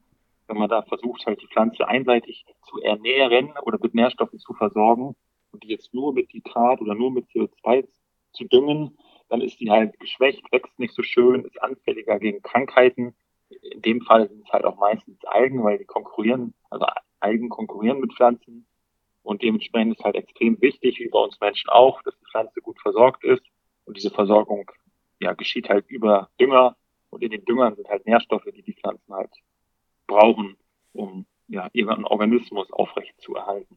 Wenn 0.47 0.57
man 0.57 0.69
da 0.69 0.81
versucht, 0.83 1.25
halt 1.25 1.41
die 1.41 1.47
Pflanze 1.47 1.87
einseitig 1.87 2.45
zu 2.69 2.81
ernähren 2.81 3.53
oder 3.63 3.77
mit 3.81 3.93
Nährstoffen 3.93 4.39
zu 4.39 4.53
versorgen 4.53 5.15
und 5.51 5.63
die 5.63 5.69
jetzt 5.69 5.93
nur 5.93 6.13
mit 6.13 6.33
Nitrat 6.33 6.81
oder 6.81 6.95
nur 6.95 7.11
mit 7.11 7.27
CO2 7.29 7.87
zu 8.33 8.45
düngen, 8.45 8.97
dann 9.29 9.41
ist 9.41 9.59
die 9.59 9.69
halt 9.69 9.99
geschwächt, 9.99 10.43
wächst 10.51 10.77
nicht 10.79 10.93
so 10.93 11.03
schön, 11.03 11.43
ist 11.43 11.61
anfälliger 11.61 12.19
gegen 12.19 12.41
Krankheiten. 12.41 13.15
In 13.49 13.81
dem 13.81 14.01
Fall 14.01 14.29
sind 14.29 14.45
es 14.45 14.51
halt 14.51 14.65
auch 14.65 14.77
meistens 14.77 15.23
Algen, 15.25 15.63
weil 15.63 15.79
die 15.79 15.85
konkurrieren, 15.85 16.53
also 16.69 16.85
Algen 17.19 17.49
konkurrieren 17.49 17.99
mit 17.99 18.13
Pflanzen. 18.13 18.66
Und 19.27 19.41
dementsprechend 19.41 19.97
ist 19.97 20.05
halt 20.05 20.15
extrem 20.15 20.61
wichtig, 20.61 20.99
wie 20.99 21.09
bei 21.09 21.19
uns 21.19 21.37
Menschen 21.41 21.69
auch, 21.69 22.01
dass 22.03 22.17
die 22.17 22.25
Pflanze 22.31 22.61
gut 22.61 22.79
versorgt 22.79 23.25
ist. 23.25 23.43
Und 23.83 23.97
diese 23.97 24.09
Versorgung 24.09 24.71
ja, 25.19 25.33
geschieht 25.33 25.67
halt 25.67 25.85
über 25.89 26.29
Dünger. 26.39 26.77
Und 27.09 27.21
in 27.21 27.31
den 27.31 27.43
Düngern 27.43 27.75
sind 27.75 27.89
halt 27.89 28.05
Nährstoffe, 28.05 28.47
die 28.55 28.61
die 28.61 28.75
Pflanzen 28.75 29.13
halt 29.13 29.31
brauchen, 30.07 30.55
um 30.93 31.25
ja, 31.49 31.67
ihren 31.73 32.05
Organismus 32.05 32.71
aufrecht 32.71 33.19
zu 33.19 33.35
erhalten. 33.35 33.75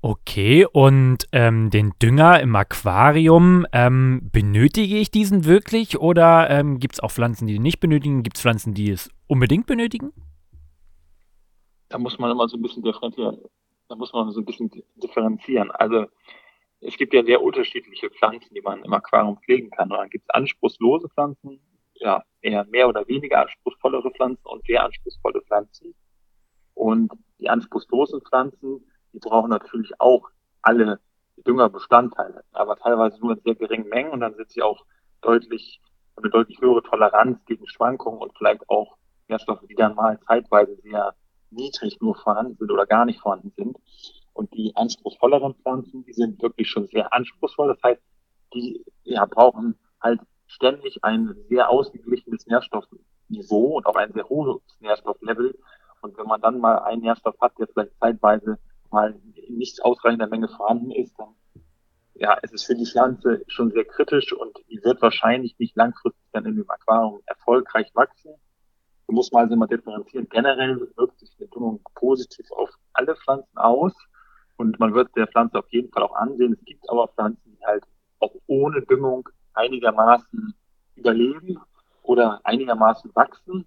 Okay, 0.00 0.66
und 0.66 1.28
ähm, 1.30 1.70
den 1.70 1.92
Dünger 2.02 2.40
im 2.40 2.56
Aquarium, 2.56 3.64
ähm, 3.72 4.28
benötige 4.32 4.98
ich 4.98 5.12
diesen 5.12 5.44
wirklich 5.44 6.00
oder 6.00 6.50
ähm, 6.50 6.80
gibt 6.80 6.94
es 6.94 7.00
auch 7.00 7.12
Pflanzen, 7.12 7.46
die 7.46 7.52
den 7.52 7.62
nicht 7.62 7.78
benötigen? 7.78 8.24
Gibt 8.24 8.38
es 8.38 8.42
Pflanzen, 8.42 8.74
die 8.74 8.90
es 8.90 9.08
unbedingt 9.28 9.66
benötigen? 9.66 10.12
Da 11.90 11.98
muss 11.98 12.18
man 12.18 12.32
immer 12.32 12.48
so 12.48 12.56
ein 12.56 12.62
bisschen 12.62 12.82
differenzieren. 12.82 13.38
Da 13.88 13.96
muss 13.96 14.12
man 14.12 14.30
so 14.30 14.40
ein 14.40 14.44
bisschen 14.44 14.70
differenzieren. 14.96 15.70
Also 15.70 16.06
es 16.80 16.96
gibt 16.96 17.14
ja 17.14 17.24
sehr 17.24 17.42
unterschiedliche 17.42 18.10
Pflanzen, 18.10 18.54
die 18.54 18.60
man 18.60 18.84
im 18.84 18.92
Aquarium 18.92 19.38
pflegen 19.38 19.70
kann. 19.70 19.90
Und 19.90 19.98
dann 19.98 20.10
gibt 20.10 20.24
es 20.28 20.34
anspruchslose 20.34 21.08
Pflanzen, 21.08 21.60
ja, 21.94 22.22
eher 22.42 22.64
mehr 22.66 22.88
oder 22.88 23.06
weniger 23.08 23.40
anspruchsvollere 23.40 24.10
Pflanzen 24.12 24.46
und 24.46 24.64
sehr 24.66 24.84
anspruchsvolle 24.84 25.40
Pflanzen. 25.42 25.94
Und 26.74 27.12
die 27.38 27.48
anspruchslosen 27.48 28.20
Pflanzen, 28.22 28.84
die 29.12 29.18
brauchen 29.18 29.50
natürlich 29.50 30.00
auch 30.00 30.28
alle 30.62 31.00
Düngerbestandteile, 31.46 32.44
aber 32.52 32.76
teilweise 32.76 33.20
nur 33.20 33.32
in 33.32 33.40
sehr 33.40 33.54
geringen 33.54 33.88
Mengen 33.88 34.10
und 34.10 34.20
dann 34.20 34.34
sind 34.34 34.50
sie 34.50 34.62
auch 34.62 34.84
deutlich, 35.22 35.80
eine 36.16 36.30
deutlich 36.30 36.60
höhere 36.60 36.82
Toleranz 36.82 37.44
gegen 37.46 37.66
Schwankungen 37.68 38.20
und 38.20 38.36
vielleicht 38.36 38.68
auch 38.68 38.96
Nährstoffe, 39.28 39.64
die 39.68 39.74
dann 39.74 39.94
mal 39.94 40.18
zeitweise 40.26 40.76
sehr 40.82 41.14
niedrig 41.50 42.00
nur 42.00 42.14
vorhanden 42.14 42.56
sind 42.56 42.70
oder 42.70 42.86
gar 42.86 43.04
nicht 43.04 43.20
vorhanden 43.20 43.52
sind. 43.56 43.76
Und 44.32 44.52
die 44.54 44.74
anspruchsvolleren 44.76 45.54
Pflanzen, 45.54 46.04
die 46.04 46.12
sind 46.12 46.40
wirklich 46.42 46.68
schon 46.68 46.86
sehr 46.86 47.12
anspruchsvoll. 47.12 47.68
Das 47.68 47.82
heißt, 47.82 48.02
die 48.54 48.84
ja, 49.04 49.24
brauchen 49.26 49.76
halt 50.00 50.20
ständig 50.46 50.98
ein 51.02 51.34
sehr 51.48 51.68
ausgeglichenes 51.70 52.46
Nährstoffniveau 52.46 53.76
und 53.76 53.86
auch 53.86 53.96
ein 53.96 54.12
sehr 54.12 54.28
hohes 54.28 54.62
Nährstofflevel. 54.80 55.58
Und 56.00 56.16
wenn 56.16 56.26
man 56.26 56.40
dann 56.40 56.60
mal 56.60 56.78
einen 56.78 57.02
Nährstoff 57.02 57.34
hat, 57.40 57.58
der 57.58 57.66
vielleicht 57.66 57.98
zeitweise 57.98 58.58
mal 58.90 59.18
in 59.34 59.58
nicht 59.58 59.84
ausreichender 59.84 60.28
Menge 60.28 60.48
vorhanden 60.48 60.92
ist, 60.92 61.18
dann 61.18 61.34
ja, 62.14 62.36
es 62.42 62.52
ist 62.52 62.64
für 62.64 62.74
die 62.74 62.86
Pflanze 62.86 63.44
schon 63.46 63.70
sehr 63.70 63.84
kritisch 63.84 64.32
und 64.32 64.56
die 64.68 64.82
wird 64.82 65.00
wahrscheinlich 65.02 65.56
nicht 65.58 65.76
langfristig 65.76 66.24
dann 66.32 66.46
in 66.46 66.56
dem 66.56 66.68
Aquarium 66.68 67.20
erfolgreich 67.26 67.90
wachsen. 67.94 68.32
Du 69.08 69.14
musst 69.14 69.32
mal 69.32 69.40
also 69.40 69.54
immer 69.54 69.66
differenzieren. 69.66 70.28
Generell 70.28 70.78
wirkt 70.96 71.18
sich 71.18 71.34
eine 71.38 71.48
Düngung 71.48 71.80
positiv 71.94 72.46
auf 72.52 72.68
alle 72.92 73.16
Pflanzen 73.16 73.56
aus 73.56 73.94
und 74.58 74.78
man 74.78 74.92
wird 74.92 75.16
der 75.16 75.26
Pflanze 75.26 75.58
auf 75.58 75.68
jeden 75.70 75.90
Fall 75.90 76.02
auch 76.02 76.14
ansehen. 76.14 76.52
Es 76.52 76.64
gibt 76.66 76.88
aber 76.90 77.08
Pflanzen, 77.08 77.56
die 77.58 77.66
halt 77.66 77.84
auch 78.20 78.34
ohne 78.46 78.82
Düngung 78.82 79.26
einigermaßen 79.54 80.54
überleben 80.94 81.58
oder 82.02 82.40
einigermaßen 82.44 83.10
wachsen. 83.14 83.66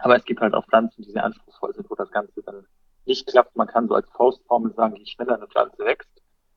Aber 0.00 0.16
es 0.16 0.24
gibt 0.24 0.40
halt 0.40 0.54
auch 0.54 0.66
Pflanzen, 0.66 1.02
die 1.02 1.12
sehr 1.12 1.24
anspruchsvoll 1.24 1.72
sind, 1.74 1.88
wo 1.88 1.94
das 1.94 2.10
Ganze 2.10 2.42
dann 2.42 2.66
nicht 3.04 3.28
klappt. 3.28 3.54
Man 3.54 3.68
kann 3.68 3.86
so 3.86 3.94
als 3.94 4.10
Faustformel 4.10 4.74
sagen, 4.74 4.96
je 4.96 5.06
schneller 5.06 5.36
eine 5.36 5.46
Pflanze 5.46 5.84
wächst, 5.84 6.10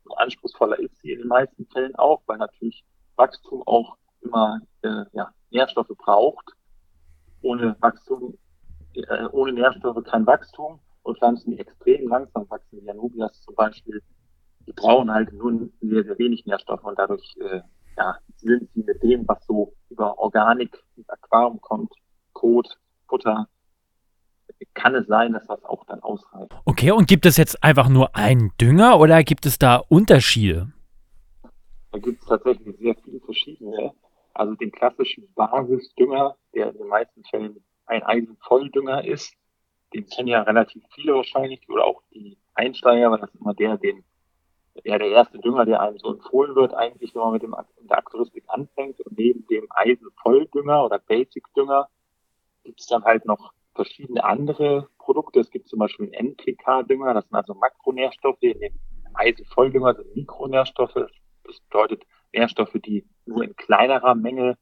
so 0.04 0.16
anspruchsvoller 0.16 0.80
ist 0.80 1.00
sie 1.02 1.12
in 1.12 1.20
den 1.20 1.28
meisten 1.28 1.68
Fällen 1.68 1.96
auch, 1.96 2.24
weil 2.26 2.38
natürlich 2.40 2.84
Wachstum 3.18 3.62
auch 3.68 3.98
immer 4.22 4.62
äh, 4.82 5.06
ja, 5.14 5.32
Nährstoffe 5.52 5.96
braucht. 5.98 6.52
Ohne 7.44 7.76
Wachstum, 7.80 8.38
äh, 8.96 9.26
ohne 9.32 9.54
Nährstoffe 9.54 10.04
kein 10.04 10.26
Wachstum. 10.26 10.80
Und 11.04 11.18
Pflanzen, 11.18 11.52
die 11.52 11.60
extrem 11.60 12.08
langsam 12.08 12.50
wachsen, 12.50 12.80
wie 12.82 12.90
Anubias 12.90 13.42
zum 13.42 13.56
Beispiel, 13.56 14.02
die 14.66 14.72
brauchen 14.72 15.12
halt 15.12 15.34
nur 15.34 15.70
sehr, 15.82 16.04
sehr 16.04 16.18
wenig 16.18 16.46
Nährstoffe 16.46 16.84
und 16.86 16.98
dadurch 16.98 17.36
äh, 17.42 17.62
ja, 17.98 18.18
sind 18.38 18.70
sie 18.74 18.84
mit 18.84 19.04
dem, 19.04 19.28
was 19.28 19.46
so 19.46 19.74
über 19.90 20.18
Organik 20.18 20.82
ins 20.96 21.10
Aquarium 21.10 21.60
kommt, 21.62 21.92
Kot, 22.32 22.68
Futter, 23.08 23.48
kann 24.74 24.96
es 24.96 25.08
sein, 25.08 25.34
dass 25.34 25.46
das 25.48 25.64
auch 25.66 25.86
dann 25.86 26.02
ausreicht. 26.02 26.52
Okay, 26.66 26.92
und 26.92 27.08
gibt 27.08 27.26
es 27.26 27.38
jetzt 27.38 27.64
einfach 27.64 27.90
nur 27.90 28.16
einen 28.16 28.52
Dünger 28.60 29.00
oder 29.00 29.24
gibt 29.24 29.46
es 29.46 29.60
da 29.60 29.78
Unterschiede? 29.90 30.72
Da 31.92 32.00
gibt 32.00 32.22
es 32.22 32.28
tatsächlich 32.28 32.76
sehr 32.78 32.96
viele 33.04 33.20
verschiedene. 33.20 33.92
Also 34.34 34.56
den 34.56 34.72
klassischen 34.72 35.32
Basisdünger, 35.36 36.36
der 36.54 36.70
in 36.72 36.78
den 36.78 36.88
meisten 36.88 37.24
Fällen 37.25 37.63
ein 37.86 38.04
Eisenvolldünger 38.04 39.06
ist, 39.06 39.36
den 39.94 40.08
kennen 40.08 40.28
ja 40.28 40.42
relativ 40.42 40.84
viele 40.94 41.13
wahrscheinlich 41.13 41.68
oder 41.70 41.86
auch 41.86 42.02
die 42.13 42.38
Einsteiger, 42.56 43.12
weil 43.12 43.20
das 43.20 43.34
ist 43.34 43.42
immer 43.42 43.54
der, 43.54 43.78
den 43.78 44.04
ja 44.84 44.98
der 44.98 45.10
erste 45.10 45.40
Dünger, 45.40 45.66
der 45.66 45.82
einem 45.82 46.00
so 46.00 46.13
empfohlen 46.13 46.56
wird, 46.56 46.74
eigentlich, 46.74 47.13
wenn 47.13 47.22
man 47.22 47.34
mit 47.34 47.44
dem 47.44 47.56
mit 47.80 47.90
der 47.90 47.98
Aktoristik 47.98 48.44
anfängt. 48.48 49.00
Und 49.02 49.18
neben 49.18 49.46
dem 49.48 49.68
Eisenvolldünger 49.70 50.86
oder 50.86 51.00
Basic-Dünger 51.00 51.90
gibt 52.63 52.80
es 52.80 52.88
dann 52.88 53.04
halt 53.04 53.25
noch 53.25 53.54
verschiedene 53.75 54.24
andere 54.24 54.90
Produkte. 54.98 55.40
Es 55.40 55.52
gibt 55.52 55.68
zum 55.68 55.80
Beispiel 55.80 56.06
einen 56.06 56.32
NPK-Dünger, 56.32 57.13
das 57.13 57.25
sind 57.25 57.36
also 57.36 57.54
Makronährstoffe, 57.54 58.42
in 58.42 58.60
dem 58.60 58.74
Eisenvolldünger 59.13 59.96
sind 59.96 60.16
Mikronährstoffe. 60.16 61.08
Das 61.44 61.60
bedeutet 61.70 62.04
Nährstoffe, 62.34 62.74
die 62.74 63.06
nur 63.25 63.44
in 63.44 63.56
kleinerer 63.56 64.16
Menge 64.16 64.58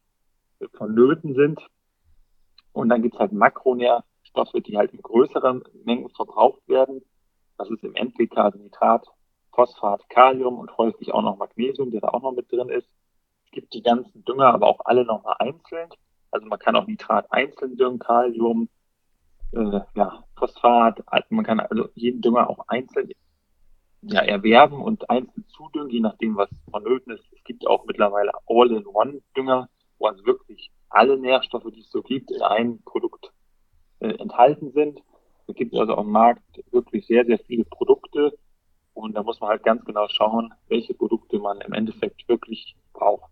vonnöten 0.74 1.34
sind. 1.36 1.66
Und 2.74 2.90
dann 2.90 3.02
gibt 3.02 3.16
es 3.16 3.20
halt 3.20 3.32
Makronährstoffe, 3.32 4.54
die 4.66 4.78
halt 4.78 4.94
in 4.94 5.02
größeren 5.02 5.64
Mengen 5.84 6.10
verbraucht 6.10 6.68
werden. 6.68 7.02
Das 7.58 7.70
ist 7.70 7.84
im 7.84 7.96
NPK 7.96 8.38
also 8.38 8.60
Nitrat, 8.60 9.06
Phosphat, 9.54 10.08
Kalium 10.10 10.58
und 10.58 10.78
häufig 10.78 11.14
auch 11.14 11.22
noch 11.22 11.38
Magnesium, 11.38 11.92
der 11.92 12.02
da 12.02 12.10
auch 12.10 12.22
noch 12.22 12.32
mit 12.32 12.52
drin 12.52 12.70
ist. 12.70 12.90
Es 13.46 13.52
gibt 13.52 13.74
die 13.74 13.82
ganzen 13.82 14.24
Dünger, 14.24 14.54
aber 14.54 14.68
auch 14.68 14.80
alle 14.86 15.04
nochmal 15.04 15.36
einzeln. 15.40 15.90
Also 16.32 16.48
man 16.48 16.60
kann 16.60 16.76
auch 16.76 16.88
Nitrat 16.88 17.32
einzeln 17.32 17.76
düngen, 17.76 18.00
Kalium, 18.00 18.70
äh, 19.52 19.82
ja, 19.96 20.24
Phosphat, 20.38 21.04
man 21.30 21.46
kann 21.46 21.60
also 21.60 21.90
jeden 21.94 22.22
Dünger 22.22 22.50
auch 22.50 22.68
einzeln 22.68 23.12
ja, 24.02 24.22
erwerben 24.22 24.82
und 24.82 25.10
einzeln 25.10 25.46
zudüngen, 25.56 25.90
je 25.90 26.00
nachdem, 26.00 26.36
was 26.36 26.50
vonnöten 26.72 27.14
ist. 27.14 27.24
Es 27.32 27.44
gibt 27.44 27.68
auch 27.68 27.86
mittlerweile 27.86 28.32
All-in-One-Dünger, 28.48 29.70
wo 30.00 30.08
also 30.08 30.26
wirklich 30.26 30.72
alle 30.90 31.18
Nährstoffe, 31.18 31.72
die 31.74 31.82
es 31.82 31.92
so 31.92 32.02
gibt, 32.02 32.32
in 32.32 32.42
einem 32.42 32.82
Produkt 32.84 33.32
äh, 34.00 34.14
enthalten 34.16 34.72
sind. 34.72 35.00
Es 35.48 35.56
gibt 35.56 35.76
also 35.76 35.96
am 35.96 36.12
Markt 36.12 36.44
wirklich 36.72 37.06
sehr, 37.06 37.26
sehr 37.26 37.40
viele 37.40 37.66
Produkte 37.66 38.34
und 38.94 39.14
da 39.14 39.24
muss 39.24 39.40
man 39.40 39.52
halt 39.52 39.64
ganz 39.64 39.84
genau 39.86 40.08
schauen, 40.10 40.54
welche 40.68 40.94
Produkte 40.94 41.40
man 41.40 41.62
im 41.62 41.74
Endeffekt 41.74 42.28
wirklich 42.28 42.76
braucht. 42.94 43.32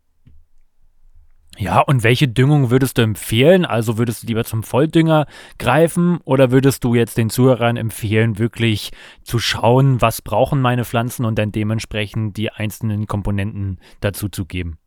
Ja, 1.61 1.81
und 1.81 2.05
welche 2.05 2.29
Düngung 2.29 2.71
würdest 2.71 2.97
du 2.97 3.01
empfehlen? 3.01 3.65
Also 3.65 3.97
würdest 3.97 4.23
du 4.23 4.27
lieber 4.27 4.45
zum 4.45 4.63
Volldünger 4.63 5.25
greifen 5.57 6.21
oder 6.23 6.51
würdest 6.51 6.85
du 6.85 6.95
jetzt 6.95 7.17
den 7.17 7.29
Zuhörern 7.29 7.75
empfehlen, 7.75 8.39
wirklich 8.39 8.91
zu 9.23 9.39
schauen, 9.39 10.01
was 10.01 10.21
brauchen 10.21 10.61
meine 10.61 10.85
Pflanzen 10.85 11.25
und 11.25 11.37
dann 11.37 11.51
dementsprechend 11.51 12.37
die 12.37 12.49
einzelnen 12.49 13.07
Komponenten 13.07 13.81
dazu 13.99 14.29
zu 14.29 14.45
geben? 14.45 14.77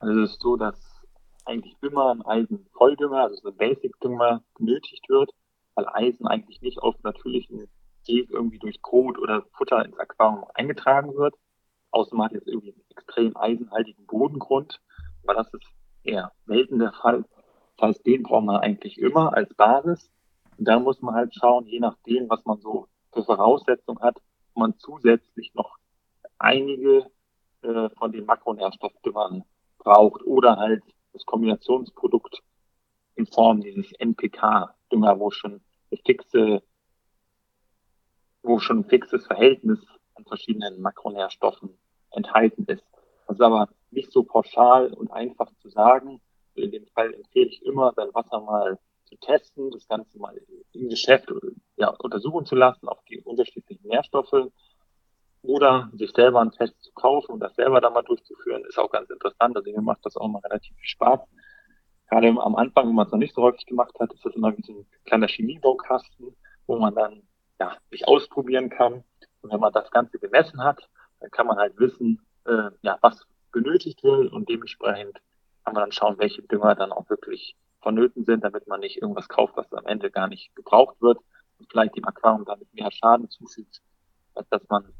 Also 0.00 0.20
es 0.20 0.32
ist 0.32 0.42
so, 0.42 0.56
dass 0.58 0.78
eigentlich 1.46 1.74
immer 1.80 2.10
ein 2.10 2.26
Eisen-Volldünger, 2.26 3.22
also 3.22 3.48
ein 3.48 3.56
Basic-Dünger 3.56 4.42
benötigt 4.58 5.08
wird, 5.08 5.30
weil 5.76 5.86
Eisen 5.94 6.26
eigentlich 6.26 6.60
nicht 6.60 6.78
auf 6.78 6.94
natürlichen 7.04 7.70
Weg 8.06 8.28
irgendwie 8.28 8.58
durch 8.58 8.82
Kot 8.82 9.18
oder 9.18 9.46
Futter 9.56 9.82
ins 9.82 9.98
Aquarium 9.98 10.44
eingetragen 10.52 11.14
wird. 11.14 11.36
Außer 11.90 12.14
man 12.14 12.26
hat 12.26 12.32
jetzt 12.32 12.48
irgendwie 12.48 12.74
einen 12.74 12.84
extrem 12.90 13.34
eisenhaltigen 13.34 14.04
Bodengrund 14.04 14.78
aber 15.24 15.34
das 15.34 15.52
ist 15.54 15.66
eher 16.04 16.32
selten 16.46 16.78
der 16.78 16.92
Fall. 16.92 17.24
Das 17.76 17.88
heißt, 17.88 18.06
den 18.06 18.22
braucht 18.22 18.44
man 18.44 18.56
eigentlich 18.56 18.98
immer 18.98 19.34
als 19.34 19.52
Basis. 19.54 20.10
Und 20.58 20.66
da 20.66 20.78
muss 20.78 21.00
man 21.00 21.14
halt 21.14 21.34
schauen, 21.34 21.66
je 21.66 21.80
nachdem, 21.80 22.28
was 22.28 22.44
man 22.44 22.60
so 22.60 22.86
für 23.12 23.24
Voraussetzungen 23.24 24.00
hat, 24.00 24.16
ob 24.16 24.60
man 24.60 24.78
zusätzlich 24.78 25.54
noch 25.54 25.78
einige 26.38 27.06
äh, 27.62 27.88
von 27.98 28.12
den 28.12 28.26
Makronährstoffdüngern 28.26 29.44
braucht 29.78 30.22
oder 30.24 30.56
halt 30.56 30.82
das 31.12 31.24
Kombinationsprodukt 31.24 32.42
in 33.16 33.26
Form 33.26 33.60
dieses 33.60 33.92
NPK-Dünger, 33.92 35.18
wo 35.18 35.30
schon 35.30 35.60
eine 35.90 36.00
fixe, 36.04 36.62
wo 38.42 38.58
schon 38.58 38.80
ein 38.80 38.84
fixes 38.84 39.26
Verhältnis 39.26 39.80
an 40.14 40.24
verschiedenen 40.24 40.80
Makronährstoffen 40.80 41.70
enthalten 42.12 42.64
ist. 42.66 42.84
Das 43.26 43.36
ist 43.36 43.42
aber 43.42 43.68
nicht 43.92 44.12
so 44.12 44.22
pauschal 44.22 44.92
und 44.92 45.10
einfach 45.10 45.50
zu 45.60 45.68
sagen. 45.68 46.20
In 46.54 46.70
dem 46.70 46.86
Fall 46.88 47.14
empfehle 47.14 47.46
ich 47.46 47.64
immer, 47.64 47.92
sein 47.94 48.12
Wasser 48.12 48.40
mal 48.40 48.78
zu 49.04 49.16
testen, 49.16 49.70
das 49.70 49.86
Ganze 49.88 50.18
mal 50.18 50.40
im 50.72 50.88
Geschäft 50.88 51.32
ja, 51.76 51.88
untersuchen 51.98 52.46
zu 52.46 52.54
lassen 52.54 52.88
auf 52.88 53.02
die 53.08 53.20
unterschiedlichen 53.20 53.88
Nährstoffe 53.88 54.50
oder 55.42 55.90
sich 55.94 56.12
selber 56.12 56.40
einen 56.40 56.52
Test 56.52 56.80
zu 56.82 56.92
kaufen 56.92 57.32
und 57.32 57.40
das 57.40 57.54
selber 57.54 57.80
dann 57.80 57.94
mal 57.94 58.02
durchzuführen, 58.02 58.64
ist 58.64 58.78
auch 58.78 58.90
ganz 58.90 59.08
interessant. 59.10 59.56
Also 59.56 59.70
mir 59.70 59.80
macht 59.80 60.04
das 60.04 60.16
auch 60.16 60.28
mal 60.28 60.40
relativ 60.40 60.76
viel 60.76 60.88
Spaß. 60.88 61.20
Gerade 62.08 62.28
am 62.28 62.56
Anfang, 62.56 62.88
wenn 62.88 62.94
man 62.94 63.06
es 63.06 63.12
noch 63.12 63.18
nicht 63.18 63.34
so 63.34 63.42
häufig 63.42 63.64
gemacht 63.66 63.94
hat, 63.98 64.12
ist 64.12 64.24
das 64.24 64.34
immer 64.34 64.56
wie 64.56 64.62
so 64.62 64.72
ein 64.72 64.86
kleiner 65.04 65.28
Chemiebaukasten, 65.28 66.36
wo 66.66 66.76
man 66.76 66.94
dann 66.94 67.22
ja, 67.58 67.76
sich 67.90 68.06
ausprobieren 68.06 68.68
kann. 68.68 69.04
Und 69.42 69.52
wenn 69.52 69.60
man 69.60 69.72
das 69.72 69.90
Ganze 69.90 70.18
gemessen 70.18 70.62
hat, 70.62 70.88
dann 71.20 71.30
kann 71.30 71.46
man 71.46 71.58
halt 71.58 71.78
wissen, 71.78 72.20
äh, 72.46 72.70
ja, 72.82 72.98
was 73.00 73.24
benötigt 73.52 74.02
wird 74.02 74.32
und 74.32 74.48
dementsprechend 74.48 75.20
kann 75.64 75.74
man 75.74 75.84
dann 75.84 75.92
schauen, 75.92 76.18
welche 76.18 76.42
Dünger 76.42 76.74
dann 76.74 76.92
auch 76.92 77.08
wirklich 77.10 77.56
vonnöten 77.82 78.24
sind, 78.24 78.44
damit 78.44 78.66
man 78.66 78.80
nicht 78.80 79.00
irgendwas 79.00 79.28
kauft, 79.28 79.56
was 79.56 79.72
am 79.72 79.86
Ende 79.86 80.10
gar 80.10 80.28
nicht 80.28 80.54
gebraucht 80.54 80.96
wird 81.00 81.18
und 81.58 81.70
vielleicht 81.70 81.96
dem 81.96 82.04
Aquarium 82.04 82.44
damit 82.44 82.72
mehr 82.74 82.90
Schaden 82.90 83.28
zufügt, 83.30 83.80
als 84.34 84.48
dass 84.48 84.62
man 84.68 84.92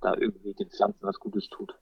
da 0.00 0.14
irgendwie 0.14 0.54
den 0.54 0.70
Pflanzen 0.70 1.02
was 1.02 1.18
Gutes 1.18 1.48
tut. 1.48 1.74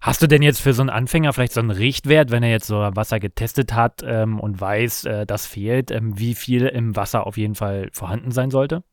Hast 0.00 0.22
du 0.22 0.26
denn 0.26 0.42
jetzt 0.42 0.60
für 0.60 0.72
so 0.72 0.82
einen 0.82 0.90
Anfänger 0.90 1.32
vielleicht 1.32 1.52
so 1.52 1.60
einen 1.60 1.70
Richtwert, 1.70 2.30
wenn 2.30 2.42
er 2.42 2.50
jetzt 2.50 2.66
so 2.66 2.76
Wasser 2.76 3.18
getestet 3.18 3.74
hat 3.74 4.02
ähm, 4.04 4.38
und 4.38 4.60
weiß, 4.60 5.04
äh, 5.06 5.26
das 5.26 5.46
fehlt, 5.46 5.90
ähm, 5.90 6.18
wie 6.18 6.34
viel 6.34 6.66
im 6.66 6.94
Wasser 6.94 7.26
auf 7.26 7.36
jeden 7.36 7.54
Fall 7.54 7.88
vorhanden 7.92 8.30
sein 8.30 8.50
sollte? 8.50 8.84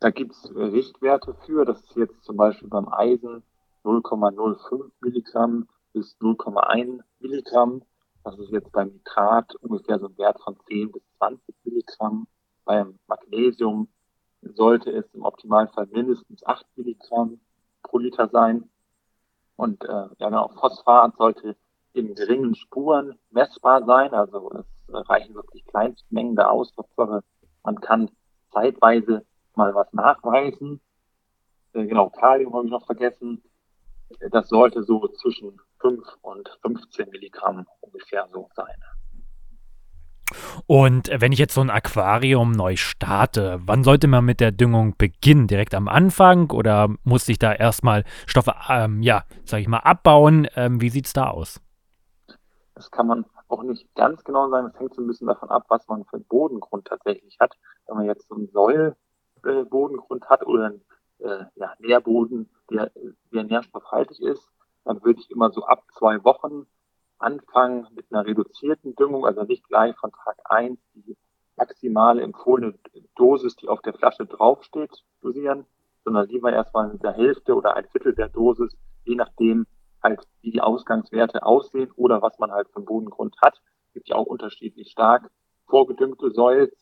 Da 0.00 0.10
gibt 0.10 0.32
es 0.32 0.50
Richtwerte 0.54 1.34
für. 1.44 1.64
Das 1.64 1.80
ist 1.80 1.96
jetzt 1.96 2.22
zum 2.24 2.36
Beispiel 2.36 2.68
beim 2.68 2.88
Eisen 2.88 3.42
0,05 3.84 4.90
Milligramm 5.00 5.68
bis 5.92 6.16
0,1 6.20 7.00
Milligramm. 7.20 7.82
Das 8.24 8.38
ist 8.38 8.50
jetzt 8.50 8.72
beim 8.72 8.88
Nitrat 8.88 9.54
ungefähr 9.56 9.98
so 9.98 10.06
ein 10.06 10.18
Wert 10.18 10.40
von 10.42 10.56
10 10.68 10.92
bis 10.92 11.02
20 11.18 11.54
Milligramm. 11.64 12.26
Beim 12.64 12.98
Magnesium 13.06 13.88
sollte 14.42 14.90
es 14.90 15.06
im 15.14 15.22
Optimalfall 15.22 15.86
mindestens 15.86 16.44
8 16.44 16.66
Milligramm 16.76 17.40
pro 17.82 17.98
Liter 17.98 18.28
sein. 18.28 18.68
Und 19.56 19.82
äh, 19.84 19.88
ja, 19.88 20.28
genau, 20.28 20.48
Phosphat 20.60 21.16
sollte 21.16 21.56
in 21.92 22.14
geringen 22.14 22.54
Spuren 22.54 23.18
messbar 23.30 23.84
sein. 23.84 24.12
Also 24.12 24.52
es 24.52 25.08
reichen 25.08 25.34
wirklich 25.34 25.64
Kleinstmengen 25.66 26.36
da 26.36 26.48
aus. 26.48 26.72
Man 27.64 27.80
kann 27.80 28.10
zeitweise 28.52 29.24
mal 29.54 29.74
was 29.74 29.92
nachweisen. 29.92 30.80
Äh, 31.72 31.86
genau, 31.86 32.10
Kalium 32.10 32.54
habe 32.54 32.66
ich 32.66 32.70
noch 32.70 32.86
vergessen 32.86 33.42
das 34.30 34.48
sollte 34.48 34.82
so 34.82 35.06
zwischen 35.08 35.60
5 35.80 36.02
und 36.22 36.48
15 36.62 37.10
Milligramm 37.10 37.66
ungefähr 37.80 38.26
so 38.32 38.48
sein. 38.54 38.76
Und 40.66 41.10
wenn 41.12 41.32
ich 41.32 41.38
jetzt 41.38 41.54
so 41.54 41.60
ein 41.60 41.70
Aquarium 41.70 42.52
neu 42.52 42.76
starte, 42.76 43.60
wann 43.64 43.84
sollte 43.84 44.08
man 44.08 44.24
mit 44.24 44.40
der 44.40 44.52
Düngung 44.52 44.94
beginnen? 44.98 45.46
Direkt 45.46 45.74
am 45.74 45.88
Anfang 45.88 46.50
oder 46.50 46.88
muss 47.04 47.28
ich 47.28 47.38
da 47.38 47.52
erstmal 47.52 48.04
Stoffe, 48.26 48.54
ähm, 48.68 49.02
ja, 49.02 49.24
sag 49.44 49.60
ich 49.60 49.68
mal, 49.68 49.78
abbauen? 49.78 50.46
Ähm, 50.54 50.80
wie 50.80 50.88
es 51.00 51.12
da 51.12 51.30
aus? 51.30 51.60
Das 52.74 52.90
kann 52.90 53.06
man 53.06 53.24
auch 53.48 53.62
nicht 53.62 53.92
ganz 53.94 54.22
genau 54.24 54.50
sagen. 54.50 54.68
Das 54.70 54.78
hängt 54.78 54.94
so 54.94 55.02
ein 55.02 55.06
bisschen 55.06 55.28
davon 55.28 55.48
ab, 55.48 55.64
was 55.68 55.86
man 55.88 56.04
für 56.04 56.16
einen 56.16 56.26
Bodengrund 56.26 56.86
tatsächlich 56.86 57.38
hat. 57.40 57.54
Wenn 57.86 57.96
man 57.96 58.06
jetzt 58.06 58.28
so 58.28 58.34
einen 58.34 58.48
Säulbodengrund 58.48 60.28
hat 60.28 60.46
oder 60.46 60.66
einen 60.66 60.82
äh, 61.18 61.44
ja, 61.54 61.74
Nährboden, 61.78 62.48
der, 62.70 62.90
der 63.32 63.44
nährstoffhaltig 63.44 64.20
ist, 64.20 64.48
dann 64.84 65.02
würde 65.04 65.20
ich 65.20 65.30
immer 65.30 65.50
so 65.50 65.64
ab 65.64 65.84
zwei 65.96 66.22
Wochen 66.24 66.66
anfangen 67.18 67.86
mit 67.94 68.06
einer 68.10 68.24
reduzierten 68.24 68.94
Düngung, 68.94 69.26
also 69.26 69.42
nicht 69.42 69.66
gleich 69.68 69.96
von 69.96 70.12
Tag 70.12 70.36
eins 70.44 70.80
die 70.94 71.16
maximale 71.56 72.22
empfohlene 72.22 72.78
Dosis, 73.16 73.56
die 73.56 73.68
auf 73.68 73.82
der 73.82 73.94
Flasche 73.94 74.26
draufsteht, 74.26 75.04
dosieren, 75.20 75.66
sondern 76.04 76.28
lieber 76.28 76.52
erstmal 76.52 76.92
mit 76.92 77.02
der 77.02 77.12
Hälfte 77.12 77.54
oder 77.54 77.74
ein 77.74 77.88
Viertel 77.88 78.14
der 78.14 78.28
Dosis, 78.28 78.76
je 79.04 79.16
nachdem 79.16 79.66
halt, 80.02 80.20
wie 80.42 80.52
die 80.52 80.60
Ausgangswerte 80.60 81.42
aussehen 81.42 81.90
oder 81.96 82.22
was 82.22 82.38
man 82.38 82.52
halt 82.52 82.68
für 82.72 82.80
Bodengrund 82.80 83.36
hat. 83.42 83.60
Gibt 83.92 84.08
ja 84.08 84.16
auch 84.16 84.26
unterschiedlich 84.26 84.90
stark 84.90 85.28
vorgedüngte 85.66 86.30
Säuls. 86.30 86.72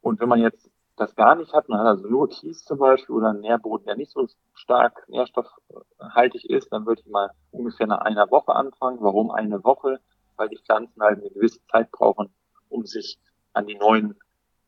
Und 0.00 0.20
wenn 0.20 0.28
man 0.28 0.40
jetzt 0.40 0.70
das 1.00 1.16
gar 1.16 1.34
nicht 1.34 1.52
hat, 1.54 1.68
man 1.70 1.80
hat 1.80 1.86
also 1.86 2.06
nur 2.06 2.28
Kies 2.28 2.62
zum 2.62 2.78
Beispiel 2.78 3.14
oder 3.14 3.30
einen 3.30 3.40
Nährboden, 3.40 3.86
der 3.86 3.96
nicht 3.96 4.12
so 4.12 4.26
stark 4.52 5.08
nährstoffhaltig 5.08 6.44
ist, 6.50 6.70
dann 6.72 6.84
würde 6.84 7.00
ich 7.00 7.10
mal 7.10 7.30
ungefähr 7.50 7.86
nach 7.86 8.00
einer 8.02 8.30
Woche 8.30 8.54
anfangen. 8.54 8.98
Warum 9.00 9.30
eine 9.30 9.64
Woche? 9.64 10.00
Weil 10.36 10.50
die 10.50 10.58
Pflanzen 10.58 11.00
halt 11.02 11.20
eine 11.20 11.30
gewisse 11.30 11.64
Zeit 11.68 11.90
brauchen, 11.90 12.28
um 12.68 12.84
sich 12.84 13.18
an 13.54 13.66
die 13.66 13.76
neuen 13.76 14.14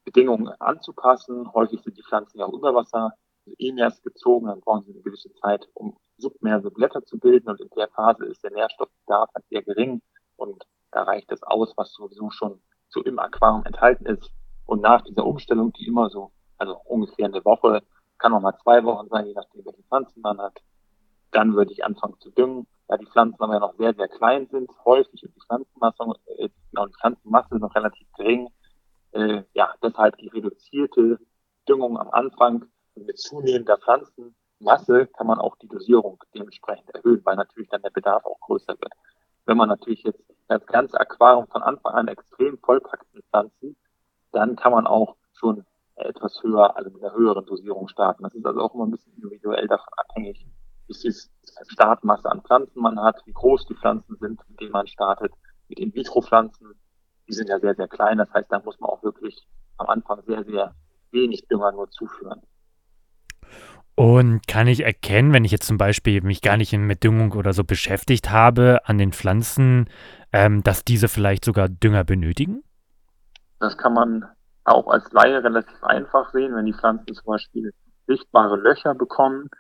Bedingungen 0.05 0.49
anzupassen. 0.59 1.53
Häufig 1.53 1.83
sind 1.83 1.99
die 1.99 2.03
Pflanzen 2.03 2.39
ja 2.39 2.47
auch 2.47 2.55
über 2.55 2.75
Wasser 2.75 3.13
EMERS 3.59 4.03
gezogen, 4.03 4.47
dann 4.47 4.61
brauchen 4.61 4.85
sie 4.85 4.93
eine 4.93 5.03
gewisse 5.03 5.33
Zeit, 5.35 5.69
um 5.75 5.99
submerse 6.17 6.71
Blätter 6.71 7.05
zu 7.05 7.19
bilden 7.19 7.51
und 7.51 7.61
in 7.61 7.69
der 7.77 7.89
Phase 7.89 8.25
ist 8.25 8.43
der 8.43 8.53
Nährstoffbedarf 8.53 9.29
halt 9.35 9.45
sehr 9.51 9.63
gering 9.63 10.01
und 10.37 10.65
da 10.93 11.03
reicht 11.03 11.31
es 11.31 11.43
aus, 11.43 11.75
was 11.77 11.93
sowieso 11.93 12.31
schon 12.31 12.63
so 12.89 13.03
im 13.03 13.19
Aquarium 13.19 13.65
enthalten 13.65 14.07
ist, 14.07 14.31
und 14.67 14.83
nach 14.83 15.03
dieser 15.03 15.25
Umstellung, 15.25 15.73
die 15.73 15.87
immer 15.87 16.11
so, 16.11 16.33
also 16.59 16.81
ungefähr 16.85 17.27
eine 17.27 17.45
Woche, 17.45 17.83
kann 18.19 18.33
auch 18.33 18.41
mal 18.41 18.57
zwei 18.63 18.83
Wochen 18.85 19.09
sein, 19.09 19.27
je 19.27 19.35
nachdem, 19.35 19.65
welche 19.65 19.83
Pflanzen 19.83 20.21
man 20.21 20.41
hat, 20.41 20.59
dann 21.33 21.55
würde 21.55 21.73
ich 21.73 21.85
anfangen 21.85 22.19
zu 22.21 22.31
düngen. 22.31 22.67
Da 22.89 22.97
die 22.97 23.07
Pflanzen 23.07 23.41
aber 23.41 23.55
ja 23.55 23.61
noch 23.61 23.75
sehr, 23.77 23.95
sehr 23.95 24.09
klein 24.09 24.47
sind, 24.51 24.71
häufig 24.85 25.23
und 25.25 25.35
die 25.35 25.41
Pflanzenmasse, 25.41 26.05
äh, 26.39 26.49
genau, 26.71 26.87
die 26.87 26.95
Pflanzenmasse 27.01 27.57
noch 27.57 27.75
relativ 27.75 28.07
gering, 28.17 28.49
äh, 29.13 29.43
ja, 29.55 29.75
deshalb 29.83 30.17
die 30.19 30.29
reduzierte 30.29 31.19
Düngung 31.69 31.99
am 31.99 32.11
Anfang 32.11 32.67
mit 32.95 33.19
zunehmender 33.19 33.79
Pflanzenmasse 33.79 35.07
kann 35.07 35.27
man 35.27 35.39
auch 35.39 35.57
die 35.57 35.69
Dosierung 35.69 36.23
dementsprechend 36.35 36.91
erhöhen, 36.95 37.23
weil 37.25 37.37
natürlich 37.37 37.69
dann 37.71 37.83
der 37.83 37.91
Bedarf 37.91 38.25
auch 38.25 38.41
größer 38.41 38.75
wird. 38.79 38.93
Wenn 39.47 39.57
man 39.57 39.69
natürlich 39.69 40.03
jetzt 40.03 40.23
das 40.49 40.65
ganze 40.67 41.01
Aquarium 41.01 41.47
von 41.49 41.63
Anfang 41.63 41.95
an 41.95 42.09
extrem 42.09 42.59
vollpackt 42.59 43.07
mit 43.15 43.25
Pflanzen, 43.27 43.77
dann 44.33 44.57
kann 44.57 44.73
man 44.73 44.87
auch 44.87 45.17
schon 45.33 45.65
etwas 45.97 46.43
höher, 46.43 46.77
also 46.77 46.91
mit 46.91 47.03
einer 47.03 47.15
höheren 47.15 47.45
Dosierung 47.47 47.89
starten. 47.89 48.23
Das 48.23 48.35
ist 48.35 48.47
also 48.47 48.61
auch 48.61 48.75
immer 48.75 48.87
ein 48.87 48.91
bisschen 48.91 49.13
individuell 49.15 49.69
davon 49.69 49.93
abhängig, 49.97 50.47
wie 50.89 50.95
viel 50.95 51.15
Startmasse 51.69 52.31
an 52.31 52.43
Pflanzen 52.43 52.81
man 52.81 53.01
hat, 53.01 53.23
wie 53.27 53.33
groß 53.33 53.67
die 53.67 53.75
Pflanzen 53.75 54.17
sind, 54.21 54.41
mit 54.49 54.61
denen 54.61 54.73
man 54.73 54.87
startet. 54.87 55.33
Mit 55.69 55.79
In-vitro-Pflanzen, 55.79 56.75
die 57.29 57.33
sind 57.33 57.49
ja 57.49 57.59
sehr, 57.61 57.75
sehr 57.75 57.89
klein. 57.89 58.19
Das 58.19 58.33
heißt, 58.33 58.51
da 58.51 58.61
muss 58.61 58.81
man 58.81 58.91
auch 58.91 59.03
wirklich 59.03 59.47
am 59.79 59.87
Anfang 59.89 60.23
sehr, 60.27 60.45
sehr 60.45 60.75
wenig 61.11 61.47
Dünger 61.49 61.73
nur 61.73 61.91
zuführen. 61.91 62.43
Und 63.95 64.47
kann 64.47 64.67
ich 64.69 64.81
erkennen, 64.85 65.33
wenn 65.33 65.45
ich 65.45 65.53
jetzt 65.53 65.67
zum 65.67 65.77
Beispiel 65.77 66.23
mich 66.23 66.41
gar 66.41 66.57
nicht 66.57 66.73
mit 66.73 67.05
Düngung 67.05 67.33
oder 67.33 67.53
so 67.53 67.63
beschäftigt 67.63 68.31
habe, 68.31 68.81
an 68.85 68.97
den 68.97 69.13
Pflanzen, 69.13 69.89
ähm, 70.33 70.63
dass 70.63 70.85
diese 70.85 71.09
vielleicht 71.09 71.45
sogar 71.45 71.69
Dünger 71.69 72.03
benötigen? 72.03 72.65
Das 73.63 73.79
kann 73.79 73.93
man 73.93 74.29
auch 74.65 74.89
als 74.89 75.13
Laie 75.13 75.43
relativ 75.43 75.85
einfach 75.85 76.33
sehen. 76.33 76.53
Wenn 76.57 76.67
die 76.67 76.73
Pflanzen 76.73 77.15
zum 77.15 77.27
Beispiel 77.27 77.73
sichtbare 78.09 78.57
Löcher 78.57 78.93
bekommen, 78.97 79.51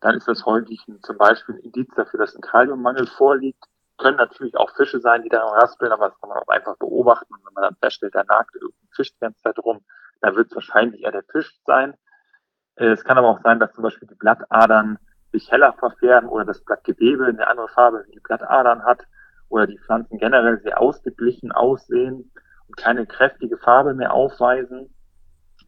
dann 0.00 0.16
ist 0.16 0.26
das 0.26 0.46
häufig 0.46 0.80
zum 1.02 1.18
Beispiel 1.18 1.56
ein 1.56 1.60
Indiz 1.60 1.90
dafür, 1.94 2.20
dass 2.20 2.34
ein 2.34 2.40
Kaliummangel 2.40 3.06
vorliegt. 3.06 3.62
Können 3.98 4.16
natürlich 4.16 4.56
auch 4.56 4.74
Fische 4.74 4.98
sein, 5.00 5.22
die 5.24 5.28
daran 5.28 5.60
raspeln, 5.60 5.92
aber 5.92 6.08
das 6.08 6.18
kann 6.18 6.30
man 6.30 6.38
auch 6.38 6.48
einfach 6.48 6.74
beobachten. 6.78 7.34
Und 7.34 7.44
wenn 7.44 7.52
man 7.52 7.64
dann 7.64 7.76
feststellt, 7.82 8.14
da 8.14 8.24
nagt 8.24 8.54
irgendein 8.54 8.88
Fisch 8.96 9.12
die 9.12 9.20
ganze 9.20 9.42
Zeit 9.42 9.58
rum, 9.58 9.80
dann 10.22 10.36
wird 10.36 10.48
es 10.48 10.54
wahrscheinlich 10.54 11.02
eher 11.02 11.12
der 11.12 11.24
Fisch 11.24 11.60
sein. 11.66 11.92
Äh, 12.76 12.86
es 12.86 13.04
kann 13.04 13.18
aber 13.18 13.28
auch 13.28 13.42
sein, 13.42 13.60
dass 13.60 13.74
zum 13.74 13.82
Beispiel 13.82 14.08
die 14.08 14.14
Blattadern 14.14 14.98
sich 15.32 15.52
heller 15.52 15.74
verfärben 15.74 16.30
oder 16.30 16.46
das 16.46 16.64
Blattgewebe 16.64 17.26
eine 17.26 17.46
andere 17.46 17.68
Farbe 17.68 18.04
wie 18.06 18.12
die 18.12 18.20
Blattadern 18.20 18.84
hat 18.84 19.02
oder 19.50 19.66
die 19.66 19.78
Pflanzen 19.78 20.16
generell 20.16 20.60
sehr 20.62 20.80
ausgeglichen 20.80 21.52
aussehen 21.52 22.32
keine 22.76 23.06
kräftige 23.06 23.58
Farbe 23.58 23.94
mehr 23.94 24.12
aufweisen 24.12 24.92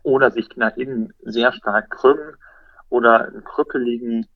oder 0.03 0.31
sich 0.31 0.49
nach 0.57 0.77
innen 0.77 1.13
sehr 1.23 1.53
stark 1.53 1.91
krümmen 1.91 2.37
oder 2.89 3.27
einen 3.27 3.45
krüppeligen, 3.45 4.27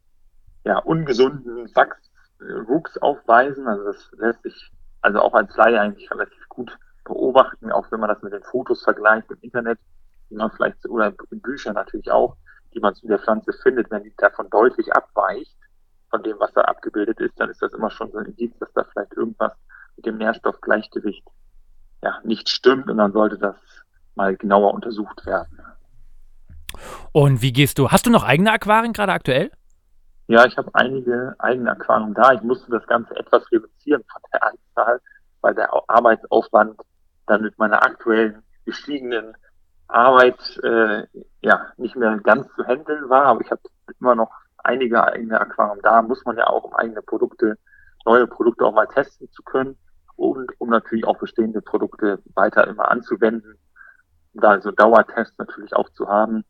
ja, 0.65 0.79
ungesunden 0.79 1.71
Wachswuchs 1.75 2.99
aufweisen. 2.99 3.67
Also 3.67 3.85
das 3.85 4.11
lässt 4.19 4.43
sich 4.43 4.73
also 5.03 5.21
auch 5.21 5.35
als 5.35 5.55
Laie 5.57 5.81
eigentlich 5.81 6.11
relativ 6.11 6.49
gut 6.49 6.77
beobachten, 7.05 7.71
auch 7.71 7.91
wenn 7.91 8.01
man 8.01 8.09
das 8.09 8.23
mit 8.23 8.33
den 8.33 8.43
Fotos 8.43 8.83
vergleicht 8.83 9.31
im 9.31 9.39
Internet, 9.41 9.79
die 10.31 10.35
man 10.35 10.51
vielleicht, 10.51 10.85
oder 10.89 11.13
in 11.31 11.41
Büchern 11.41 11.75
natürlich 11.75 12.11
auch, 12.11 12.37
die 12.75 12.81
man 12.81 12.95
zu 12.95 13.07
der 13.07 13.19
Pflanze 13.19 13.53
findet, 13.63 13.91
wenn 13.91 14.03
die 14.03 14.13
davon 14.17 14.51
deutlich 14.51 14.93
abweicht, 14.93 15.57
von 16.11 16.23
dem, 16.23 16.39
was 16.39 16.53
da 16.53 16.63
abgebildet 16.63 17.21
ist, 17.21 17.39
dann 17.39 17.51
ist 17.51 17.63
das 17.63 17.73
immer 17.73 17.91
schon 17.91 18.11
so 18.11 18.19
ein 18.19 18.27
Indiz, 18.27 18.57
dass 18.59 18.73
da 18.73 18.85
vielleicht 18.85 19.13
irgendwas 19.15 19.53
mit 19.97 20.07
dem 20.07 20.19
Nährstoffgleichgewicht 20.19 21.25
ja, 22.03 22.19
nicht 22.25 22.49
stimmt 22.49 22.89
und 22.91 22.99
dann 22.99 23.13
sollte 23.13 23.39
das 23.39 23.57
mal 24.15 24.37
genauer 24.37 24.75
untersucht 24.75 25.25
werden. 25.27 25.61
Und 27.13 27.43
wie 27.43 27.53
gehst 27.53 27.79
du? 27.79 27.91
Hast 27.91 28.07
du 28.07 28.11
noch 28.11 28.25
eigene 28.25 28.53
Aquarien 28.53 28.93
gerade 28.93 29.13
aktuell? 29.13 29.51
Ja, 30.29 30.45
ich 30.45 30.57
habe 30.57 30.71
einige 30.75 31.35
eigene 31.39 31.71
Aquarien 31.71 32.15
da. 32.15 32.33
Ich 32.33 32.43
musste 32.43 32.71
das 32.71 32.87
Ganze 32.87 33.17
etwas 33.17 33.51
reduzieren 33.53 34.03
von 34.11 34.23
der 34.33 34.43
Anzahl, 34.43 35.01
weil 35.41 35.55
der 35.55 35.71
Arbeitsaufwand 35.89 36.81
dann 37.27 37.43
mit 37.43 37.57
meiner 37.59 37.83
aktuellen 37.83 38.43
gestiegenen 38.65 39.37
Arbeit 39.89 40.39
äh, 40.65 41.05
ja 41.43 41.67
nicht 41.77 41.95
mehr 41.95 42.19
ganz 42.19 42.49
zu 42.57 42.65
handeln 42.67 43.09
war. 43.09 43.27
Aber 43.27 43.41
ich 43.41 43.51
habe 43.51 43.61
immer 44.01 44.17
noch 44.17 44.31
einige 44.59 45.05
eigene 45.05 45.41
Aquarien 45.41 45.81
da. 45.83 46.03
Muss 46.03 46.25
man 46.25 46.37
ja 46.37 46.49
auch, 46.49 46.65
um 46.65 46.75
eigene 46.75 47.03
Produkte, 47.03 47.57
neue 48.05 48.27
Produkte 48.27 48.65
auch 48.65 48.75
mal 48.75 48.87
testen 48.87 49.31
zu 49.31 49.43
können 49.43 49.79
und 50.17 50.51
um 50.59 50.71
natürlich 50.71 51.07
auch 51.07 51.19
bestehende 51.19 51.61
Produkte 51.61 52.19
weiter 52.35 52.67
immer 52.67 52.91
anzuwenden, 52.91 53.59
da 54.33 54.61
so 54.61 54.71
Dauertests 54.71 55.39
natürlich 55.39 55.75
auch 55.75 55.89
zu 55.91 56.09
haben. 56.09 56.45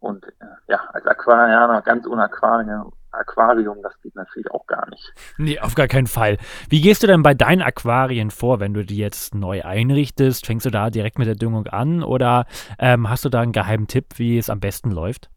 Und 0.00 0.24
äh, 0.24 0.46
ja, 0.68 0.80
als 0.92 1.06
Aquarianer 1.06 1.82
ganz 1.82 2.06
ohne 2.06 2.24
Aquarium, 2.24 2.92
Aquarium, 3.10 3.78
das 3.82 4.00
geht 4.02 4.14
natürlich 4.14 4.50
auch 4.50 4.66
gar 4.66 4.88
nicht. 4.90 5.12
Nee, 5.38 5.58
auf 5.58 5.74
gar 5.74 5.88
keinen 5.88 6.06
Fall. 6.06 6.36
Wie 6.68 6.80
gehst 6.80 7.02
du 7.02 7.06
denn 7.06 7.22
bei 7.22 7.34
deinen 7.34 7.62
Aquarien 7.62 8.30
vor, 8.30 8.60
wenn 8.60 8.74
du 8.74 8.84
die 8.84 8.98
jetzt 8.98 9.34
neu 9.34 9.62
einrichtest? 9.64 10.46
Fängst 10.46 10.66
du 10.66 10.70
da 10.70 10.90
direkt 10.90 11.18
mit 11.18 11.26
der 11.26 11.34
Düngung 11.34 11.66
an 11.66 12.02
oder 12.02 12.46
ähm, 12.78 13.08
hast 13.08 13.24
du 13.24 13.28
da 13.28 13.40
einen 13.40 13.52
geheimen 13.52 13.88
Tipp, 13.88 14.18
wie 14.18 14.38
es 14.38 14.50
am 14.50 14.60
besten 14.60 14.90
läuft? 14.90 15.30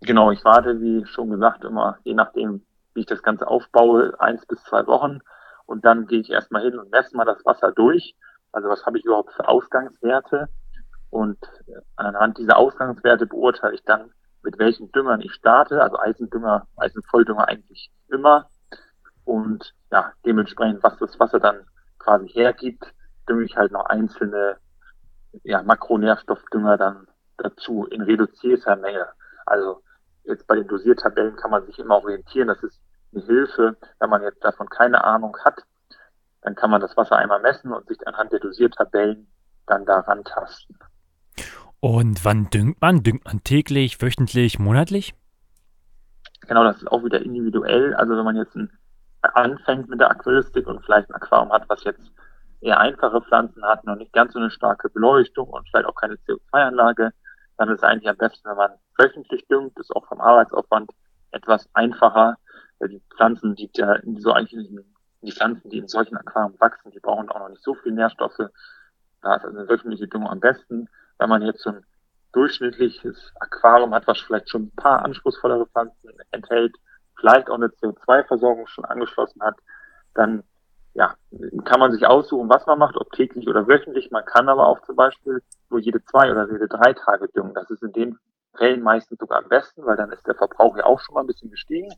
Genau, 0.00 0.30
ich 0.30 0.44
warte, 0.44 0.80
wie 0.80 1.04
schon 1.06 1.30
gesagt, 1.30 1.64
immer, 1.64 1.98
je 2.04 2.14
nachdem, 2.14 2.62
wie 2.94 3.00
ich 3.00 3.06
das 3.06 3.22
Ganze 3.22 3.46
aufbaue, 3.46 4.18
eins 4.18 4.44
bis 4.46 4.62
zwei 4.64 4.86
Wochen 4.86 5.20
und 5.66 5.84
dann 5.84 6.06
gehe 6.06 6.20
ich 6.20 6.30
erstmal 6.30 6.62
hin 6.62 6.78
und 6.78 6.90
messe 6.90 7.16
mal 7.16 7.24
das 7.24 7.44
Wasser 7.44 7.72
durch. 7.72 8.14
Also 8.52 8.68
was 8.68 8.86
habe 8.86 8.98
ich 8.98 9.04
überhaupt 9.04 9.32
für 9.32 9.46
Ausgangswerte? 9.46 10.48
Und 11.10 11.38
anhand 11.96 12.38
dieser 12.38 12.56
Ausgangswerte 12.56 13.26
beurteile 13.26 13.74
ich 13.74 13.82
dann, 13.84 14.12
mit 14.42 14.58
welchen 14.58 14.90
Düngern 14.92 15.20
ich 15.20 15.32
starte. 15.34 15.82
Also 15.82 15.98
Eisendünger, 15.98 16.66
Eisenvolldünger 16.76 17.48
eigentlich 17.48 17.90
immer. 18.08 18.48
Und 19.24 19.74
ja, 19.90 20.12
dementsprechend, 20.24 20.82
was 20.82 20.96
das 20.98 21.18
Wasser 21.18 21.40
dann 21.40 21.66
quasi 21.98 22.28
hergibt, 22.28 22.84
dünge 23.28 23.44
ich 23.44 23.56
halt 23.56 23.72
noch 23.72 23.86
einzelne 23.86 24.56
ja, 25.42 25.62
Makronährstoffdünger 25.62 26.76
dann 26.76 27.08
dazu 27.38 27.86
in 27.86 28.02
reduzierter 28.02 28.76
Menge. 28.76 29.06
Also 29.44 29.82
jetzt 30.24 30.46
bei 30.46 30.56
den 30.56 30.68
Dosiertabellen 30.68 31.36
kann 31.36 31.50
man 31.50 31.66
sich 31.66 31.78
immer 31.78 31.96
orientieren. 31.96 32.48
Das 32.48 32.62
ist 32.62 32.80
eine 33.14 33.24
Hilfe, 33.24 33.76
wenn 33.98 34.10
man 34.10 34.22
jetzt 34.22 34.44
davon 34.44 34.68
keine 34.68 35.02
Ahnung 35.04 35.36
hat, 35.44 35.62
dann 36.42 36.54
kann 36.54 36.70
man 36.70 36.80
das 36.80 36.96
Wasser 36.96 37.16
einmal 37.16 37.40
messen 37.40 37.72
und 37.72 37.86
sich 37.88 37.98
anhand 38.06 38.32
der 38.32 38.40
Dosiertabellen 38.40 39.26
dann 39.66 39.84
daran 39.84 40.22
tasten. 40.24 40.78
Und 41.80 42.24
wann 42.24 42.48
düngt 42.50 42.80
man? 42.80 43.02
Düngt 43.02 43.24
man 43.24 43.42
täglich, 43.42 44.00
wöchentlich, 44.00 44.58
monatlich? 44.58 45.14
Genau, 46.46 46.64
das 46.64 46.78
ist 46.78 46.88
auch 46.88 47.04
wieder 47.04 47.20
individuell. 47.20 47.94
Also 47.94 48.16
wenn 48.16 48.24
man 48.24 48.36
jetzt 48.36 48.54
ein, 48.56 48.70
anfängt 49.22 49.88
mit 49.88 50.00
der 50.00 50.10
Aquaristik 50.10 50.66
und 50.66 50.84
vielleicht 50.84 51.10
ein 51.10 51.14
Aquarium 51.14 51.52
hat, 51.52 51.68
was 51.68 51.84
jetzt 51.84 52.12
eher 52.60 52.78
einfache 52.78 53.20
Pflanzen 53.22 53.64
hat, 53.64 53.84
noch 53.84 53.96
nicht 53.96 54.12
ganz 54.12 54.32
so 54.32 54.38
eine 54.38 54.50
starke 54.50 54.88
Beleuchtung 54.90 55.48
und 55.48 55.68
vielleicht 55.68 55.86
auch 55.86 55.94
keine 55.94 56.14
CO2-Anlage, 56.14 57.12
dann 57.58 57.68
ist 57.68 57.78
es 57.78 57.82
eigentlich 57.82 58.08
am 58.08 58.16
besten, 58.16 58.48
wenn 58.48 58.56
man 58.56 58.70
wöchentlich 58.98 59.46
düngt, 59.48 59.78
ist 59.78 59.94
auch 59.94 60.06
vom 60.06 60.20
Arbeitsaufwand 60.20 60.90
etwas 61.32 61.68
einfacher, 61.74 62.36
die 62.82 63.02
Pflanzen, 63.14 63.54
die 63.54 63.70
ja 63.76 63.98
so 64.18 64.32
eigentlich 64.32 64.68
die 65.22 65.32
Pflanzen, 65.32 65.70
die 65.70 65.78
in 65.78 65.88
solchen 65.88 66.16
Aquarien 66.16 66.58
wachsen, 66.60 66.90
die 66.90 67.00
brauchen 67.00 67.28
auch 67.28 67.40
noch 67.40 67.48
nicht 67.48 67.62
so 67.62 67.74
viel 67.74 67.92
Nährstoffe. 67.92 68.38
Da 69.22 69.34
ist 69.34 69.44
also 69.44 69.58
eine 69.58 69.68
wöchentliche 69.68 70.08
Düngung 70.08 70.28
am 70.28 70.40
besten. 70.40 70.88
Wenn 71.18 71.28
man 71.28 71.42
jetzt 71.42 71.62
so 71.62 71.70
ein 71.70 71.84
durchschnittliches 72.32 73.32
Aquarium 73.40 73.94
hat, 73.94 74.06
was 74.06 74.20
vielleicht 74.20 74.50
schon 74.50 74.64
ein 74.64 74.76
paar 74.76 75.04
anspruchsvollere 75.04 75.66
Pflanzen 75.66 76.10
enthält, 76.30 76.76
vielleicht 77.18 77.48
auch 77.48 77.54
eine 77.54 77.68
CO2-Versorgung 77.68 78.66
schon 78.66 78.84
angeschlossen 78.84 79.42
hat, 79.42 79.56
dann 80.14 80.44
ja, 80.94 81.14
kann 81.64 81.80
man 81.80 81.92
sich 81.92 82.06
aussuchen, 82.06 82.48
was 82.48 82.66
man 82.66 82.78
macht, 82.78 82.96
ob 82.96 83.10
täglich 83.12 83.48
oder 83.48 83.66
wöchentlich. 83.66 84.10
Man 84.10 84.24
kann 84.24 84.48
aber 84.48 84.66
auch 84.66 84.80
zum 84.82 84.96
Beispiel 84.96 85.42
nur 85.70 85.80
jede 85.80 86.02
zwei 86.04 86.30
oder 86.30 86.50
jede 86.50 86.68
drei 86.68 86.92
Tage 86.92 87.28
düngen. 87.28 87.54
Das 87.54 87.70
ist 87.70 87.82
in 87.82 87.92
den 87.92 88.18
Fällen 88.56 88.82
meistens 88.82 89.18
sogar 89.18 89.38
am 89.38 89.48
besten, 89.48 89.84
weil 89.84 89.96
dann 89.96 90.12
ist 90.12 90.26
der 90.26 90.34
Verbrauch 90.34 90.76
ja 90.76 90.84
auch 90.84 91.00
schon 91.00 91.14
mal 91.14 91.22
ein 91.22 91.26
bisschen 91.26 91.50
gestiegen 91.50 91.92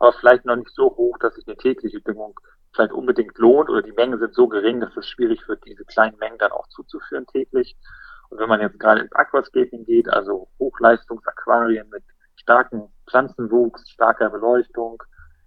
aber 0.00 0.12
vielleicht 0.14 0.46
noch 0.46 0.56
nicht 0.56 0.74
so 0.74 0.96
hoch, 0.96 1.16
dass 1.18 1.34
sich 1.34 1.46
eine 1.46 1.56
tägliche 1.56 2.00
Düngung 2.00 2.38
vielleicht 2.74 2.92
unbedingt 2.92 3.36
lohnt 3.38 3.68
oder 3.68 3.82
die 3.82 3.92
Mengen 3.92 4.18
sind 4.18 4.34
so 4.34 4.48
gering, 4.48 4.80
dass 4.80 4.96
es 4.96 5.06
schwierig 5.06 5.46
wird, 5.46 5.64
diese 5.66 5.84
kleinen 5.84 6.16
Mengen 6.18 6.38
dann 6.38 6.52
auch 6.52 6.66
zuzuführen 6.68 7.26
täglich. 7.26 7.76
Und 8.30 8.38
wenn 8.38 8.48
man 8.48 8.60
jetzt 8.60 8.80
gerade 8.80 9.00
ins 9.00 9.12
Aquascaping 9.12 9.84
geht, 9.84 10.08
also 10.08 10.48
Hochleistungsaquarien 10.58 11.88
mit 11.90 12.02
starkem 12.36 12.88
Pflanzenwuchs, 13.08 13.90
starker 13.90 14.30
Beleuchtung, 14.30 15.02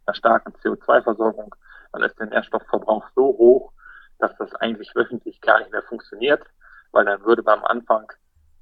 einer 0.05 0.15
starken 0.15 0.53
CO2-Versorgung, 0.61 1.55
dann 1.91 2.03
ist 2.03 2.19
der 2.19 2.27
Nährstoffverbrauch 2.27 3.07
so 3.15 3.23
hoch, 3.23 3.71
dass 4.19 4.35
das 4.37 4.53
eigentlich 4.55 4.93
wöchentlich 4.95 5.41
gar 5.41 5.59
nicht 5.59 5.71
mehr 5.71 5.83
funktioniert, 5.83 6.43
weil 6.91 7.05
dann 7.05 7.23
würde 7.23 7.41
beim 7.41 7.63
Anfang 7.63 8.05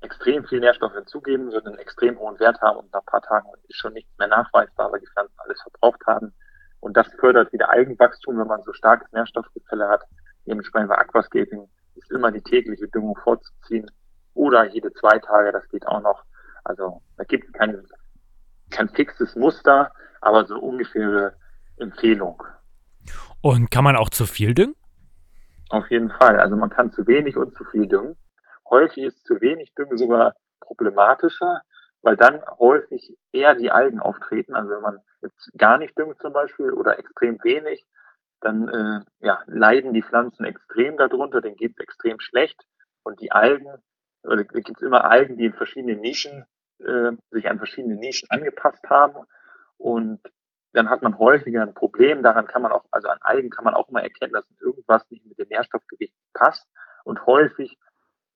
extrem 0.02 0.46
viel 0.46 0.60
Nährstoff 0.60 0.94
hinzugeben, 0.94 1.52
würden 1.52 1.70
einen 1.70 1.80
extrem 1.80 2.18
hohen 2.20 2.40
Wert 2.40 2.60
haben 2.62 2.80
und 2.80 2.94
nach 2.94 3.02
ein 3.02 3.06
paar 3.06 3.22
Tagen 3.22 3.48
ist 3.68 3.78
schon 3.78 3.94
nichts 3.94 4.12
mehr 4.18 4.28
nachweisbar, 4.28 4.92
weil 4.92 5.00
die 5.00 5.08
Pflanzen 5.08 5.36
alles 5.38 5.62
verbraucht 5.62 6.02
haben. 6.08 6.34
Und 6.80 6.98
das 6.98 7.08
fördert 7.20 7.54
wieder 7.54 7.70
Eigenwachstum, 7.70 8.40
wenn 8.40 8.48
man 8.48 8.64
so 8.64 8.74
starkes 8.74 9.12
Nährstoffgefälle 9.12 9.88
hat. 9.88 10.02
Dementsprechend 10.48 10.90
bei 10.90 10.98
Aquascaping 10.98 11.70
ist 11.96 12.12
immer 12.12 12.32
die 12.32 12.42
tägliche 12.42 12.88
Düngung 12.88 13.16
vorzuziehen 13.24 13.90
oder 14.34 14.66
jede 14.66 14.92
zwei 14.94 15.20
Tage, 15.20 15.52
das 15.52 15.68
geht 15.70 15.88
auch 15.88 16.02
noch. 16.02 16.24
Also 16.64 17.02
da 17.18 17.24
gibt 17.24 17.46
es 17.46 17.54
kein, 17.54 17.86
kein 18.72 18.90
fixes 18.90 19.36
Muster, 19.36 19.92
aber 20.22 20.46
so 20.46 20.58
ungefähre 20.60 21.36
Empfehlung. 21.78 22.42
Und 23.42 23.70
kann 23.72 23.84
man 23.84 23.96
auch 23.96 24.10
zu 24.10 24.26
viel 24.26 24.54
düngen? 24.54 24.76
Auf 25.70 25.90
jeden 25.90 26.12
Fall. 26.12 26.40
Also 26.40 26.56
man 26.56 26.70
kann 26.70 26.92
zu 26.92 27.06
wenig 27.08 27.38
und 27.38 27.56
zu 27.56 27.64
viel 27.66 27.88
düngen. 27.88 28.16
Häufig 28.72 29.04
ist 29.04 29.26
zu 29.26 29.40
wenig 29.42 29.74
Dünge 29.76 29.98
sogar 29.98 30.36
problematischer, 30.60 31.62
weil 32.02 32.18
dann 32.18 32.42
häufig 32.60 33.16
eher 33.32 33.56
die 33.56 33.72
Algen 33.72 34.00
auftreten. 34.00 34.56
Also 34.56 34.72
wenn 34.72 34.82
man 34.82 35.00
jetzt 35.22 35.52
gar 35.58 35.78
nicht 35.78 35.98
düngt 35.98 36.20
zum 36.20 36.34
Beispiel 36.34 36.72
oder 36.72 36.98
extrem 36.98 37.38
wenig, 37.44 37.86
dann 38.40 38.68
äh, 38.70 39.26
ja, 39.26 39.44
leiden 39.46 39.94
die 39.94 40.02
Pflanzen 40.02 40.46
extrem 40.46 40.98
darunter, 40.98 41.42
denen 41.42 41.56
geht 41.56 41.74
es 41.74 41.84
extrem 41.84 42.20
schlecht. 42.20 42.60
Und 43.04 43.22
die 43.22 43.32
Algen, 43.32 43.72
oder 44.24 44.44
gibt 44.44 44.82
immer 44.82 45.06
Algen, 45.06 45.38
die 45.38 45.46
in 45.46 45.54
verschiedenen 45.54 46.00
Nischen, 46.02 46.46
äh, 46.80 47.12
sich 47.30 47.48
an 47.50 47.58
verschiedene 47.58 47.96
Nischen 47.96 48.30
angepasst 48.32 48.90
haben. 48.90 49.26
Und 49.78 50.22
dann 50.74 50.90
hat 50.90 51.02
man 51.02 51.18
häufiger 51.20 51.62
ein 51.62 51.74
Problem. 51.74 52.24
Daran 52.24 52.48
kann 52.48 52.62
man 52.62 52.72
auch, 52.72 52.86
also 52.92 53.10
an 53.10 53.20
Algen 53.22 53.50
kann 53.50 53.66
man 53.66 53.74
auch 53.74 53.90
immer 53.90 54.02
erkennen, 54.02 54.34
dass 54.34 54.46
irgendwas 54.60 55.08
nicht 55.10 55.26
mit 55.26 55.38
dem 55.38 55.50
Nährstoffgewicht 55.50 56.16
passt. 56.34 56.68
Und 57.04 57.26
häufig, 57.26 57.78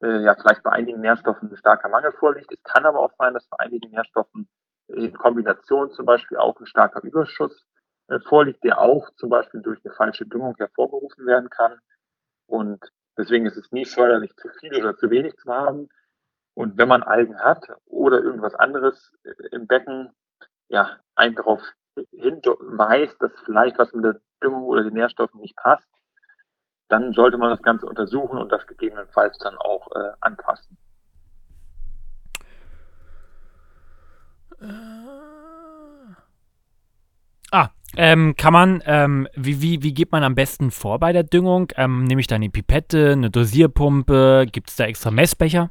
äh, 0.02 0.24
ja, 0.24 0.36
vielleicht 0.36 0.64
bei 0.64 0.72
einigen 0.72 1.02
Nährstoffen 1.02 1.50
ein 1.50 1.58
starker 1.58 1.90
Mangel 1.90 2.12
vorliegt. 2.14 2.52
Es 2.52 2.64
kann 2.64 2.86
aber 2.86 3.00
auch 3.00 3.12
sein, 3.18 3.34
dass 3.34 3.48
bei 3.48 3.58
einigen 3.60 3.92
Nährstoffen 3.92 4.48
in 4.88 5.14
Kombination 5.14 5.92
zum 5.92 6.06
Beispiel 6.06 6.38
auch 6.38 6.60
ein 6.60 6.66
starker 6.68 7.02
Überschuss 7.04 7.66
äh, 8.08 8.20
vorliegt, 8.20 8.64
der 8.64 8.80
auch 8.80 9.10
zum 9.18 9.30
Beispiel 9.30 9.62
durch 9.62 9.80
eine 9.84 9.94
falsche 9.94 10.26
Düngung 10.26 10.56
hervorgerufen 10.58 11.26
werden 11.26 11.50
kann. 11.50 11.80
Und 12.48 12.84
deswegen 13.18 13.46
ist 13.46 13.58
es 13.58 13.72
nie 13.72 13.86
förderlich, 13.86 14.36
zu 14.38 14.50
viel 14.60 14.76
oder 14.76 14.96
zu 14.96 15.10
wenig 15.10 15.36
zu 15.38 15.52
haben. 15.52 15.90
Und 16.54 16.78
wenn 16.78 16.88
man 16.88 17.04
Algen 17.04 17.40
hat 17.40 17.66
oder 17.86 18.22
irgendwas 18.22 18.56
anderes 18.56 19.12
äh, 19.24 19.32
im 19.52 19.68
Becken, 19.68 20.12
ja, 20.70 21.00
einen 21.16 21.36
darauf 21.36 21.62
hinweist, 22.12 23.22
dass 23.22 23.32
vielleicht 23.46 23.78
was 23.78 23.94
mit 23.94 24.06
der 24.06 24.22
Düngung 24.44 24.64
oder 24.64 24.84
den 24.84 24.94
Nährstoffen 24.94 25.40
nicht 25.40 25.56
passt, 25.56 25.88
dann 26.88 27.14
sollte 27.14 27.38
man 27.38 27.50
das 27.50 27.62
Ganze 27.62 27.86
untersuchen 27.86 28.38
und 28.38 28.52
das 28.52 28.66
gegebenenfalls 28.68 29.38
dann 29.40 29.58
auch 29.58 29.88
äh, 29.96 30.12
anpassen. 30.22 30.78
Ah, 37.52 37.70
ähm, 37.98 38.36
kann 38.36 38.54
man, 38.54 38.84
ähm, 38.86 39.28
wie, 39.36 39.62
wie, 39.62 39.84
wie 39.84 39.94
geht 39.94 40.12
man 40.12 40.24
am 40.24 40.36
besten 40.36 40.72
vor 40.72 41.00
bei 41.00 41.14
der 41.14 41.24
Düngung? 41.24 41.72
Ähm, 41.76 42.04
nehme 42.06 42.22
ich 42.22 42.28
da 42.28 42.36
eine 42.36 42.50
Pipette, 42.50 43.12
eine 43.12 43.30
Dosierpumpe? 43.30 44.46
Gibt 44.52 44.70
es 44.70 44.76
da 44.76 44.86
extra 44.86 45.12
Messbecher? 45.12 45.70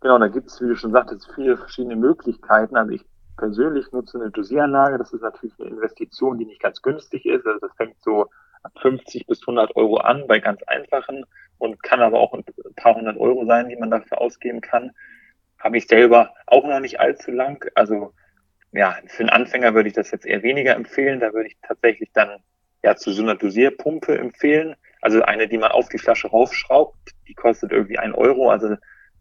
Genau, 0.00 0.18
da 0.18 0.28
gibt 0.28 0.48
es, 0.48 0.60
wie 0.60 0.68
du 0.68 0.76
schon 0.76 0.92
sagtest, 0.92 1.28
viele 1.34 1.56
verschiedene 1.56 1.96
Möglichkeiten. 1.96 2.76
Also 2.76 2.92
ich 2.92 3.04
persönlich 3.36 3.90
nutze 3.92 4.20
eine 4.20 4.30
Dosieranlage. 4.30 4.98
Das 4.98 5.12
ist 5.12 5.22
natürlich 5.22 5.58
eine 5.58 5.70
Investition, 5.70 6.38
die 6.38 6.46
nicht 6.46 6.62
ganz 6.62 6.80
günstig 6.80 7.26
ist. 7.26 7.46
Also 7.46 7.58
das 7.60 7.74
fängt 7.76 7.96
so 8.02 8.28
50 8.80 9.26
bis 9.26 9.40
100 9.42 9.76
Euro 9.76 9.98
an 9.98 10.26
bei 10.26 10.40
ganz 10.40 10.62
einfachen 10.64 11.24
und 11.58 11.82
kann 11.82 12.00
aber 12.00 12.20
auch 12.20 12.34
ein 12.34 12.44
paar 12.76 12.94
hundert 12.94 13.16
Euro 13.18 13.46
sein, 13.46 13.68
die 13.68 13.76
man 13.76 13.90
dafür 13.90 14.20
ausgeben 14.20 14.60
kann. 14.60 14.92
Habe 15.58 15.78
ich 15.78 15.86
selber 15.86 16.34
auch 16.46 16.66
noch 16.66 16.80
nicht 16.80 17.00
allzu 17.00 17.30
lang. 17.30 17.64
Also 17.74 18.12
ja, 18.72 18.96
für 19.06 19.20
einen 19.20 19.30
Anfänger 19.30 19.74
würde 19.74 19.88
ich 19.88 19.94
das 19.94 20.10
jetzt 20.10 20.26
eher 20.26 20.42
weniger 20.42 20.74
empfehlen. 20.74 21.20
Da 21.20 21.32
würde 21.32 21.48
ich 21.48 21.56
tatsächlich 21.62 22.10
dann 22.12 22.40
ja 22.82 22.96
zu 22.96 23.12
so 23.12 23.22
einer 23.22 23.36
Dosierpumpe 23.36 24.18
empfehlen. 24.18 24.76
Also 25.00 25.22
eine, 25.22 25.48
die 25.48 25.58
man 25.58 25.72
auf 25.72 25.88
die 25.88 25.98
Flasche 25.98 26.28
raufschraubt, 26.28 27.12
die 27.26 27.34
kostet 27.34 27.72
irgendwie 27.72 27.98
ein 27.98 28.12
Euro. 28.12 28.50
Also 28.50 28.76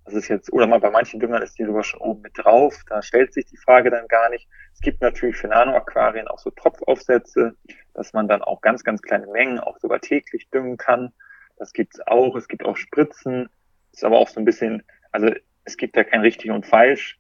das 0.06 0.14
ist 0.14 0.28
jetzt, 0.28 0.54
oder 0.54 0.68
mal 0.68 0.80
bei 0.80 0.92
manchen 0.92 1.20
Düngern 1.20 1.42
ist 1.42 1.58
die 1.58 1.66
sogar 1.66 1.84
schon 1.84 2.00
oben 2.00 2.22
mit 2.22 2.34
drauf. 2.36 2.84
Da 2.88 3.02
stellt 3.02 3.34
sich 3.34 3.46
die 3.46 3.58
Frage 3.58 3.90
dann 3.90 4.08
gar 4.08 4.30
nicht. 4.30 4.48
Es 4.74 4.82
gibt 4.82 5.02
natürlich 5.02 5.36
für 5.36 5.48
Nanoaquarien 5.48 6.28
auch 6.28 6.38
so 6.38 6.52
Tropfaufsätze, 6.52 7.56
dass 7.96 8.14
man 8.14 8.28
dann 8.28 8.44
auch 8.44 8.62
ganz, 8.62 8.84
ganz 8.84 9.02
kleine 9.02 9.26
Mengen 9.28 9.60
auch 9.60 9.80
sogar 9.80 10.00
täglich 10.00 10.48
düngen 10.52 10.78
kann. 10.78 11.12
Das 11.58 11.74
gibt's 11.74 12.00
auch. 12.06 12.36
Es 12.36 12.48
gibt 12.48 12.64
auch 12.64 12.78
Spritzen. 12.78 13.50
Ist 13.94 14.04
aber 14.04 14.20
auch 14.20 14.28
so 14.28 14.40
ein 14.40 14.46
bisschen, 14.46 14.84
also 15.12 15.32
es 15.64 15.76
gibt 15.76 15.96
ja 15.96 16.04
kein 16.04 16.22
richtig 16.22 16.52
und 16.52 16.68
falsch. 16.68 17.20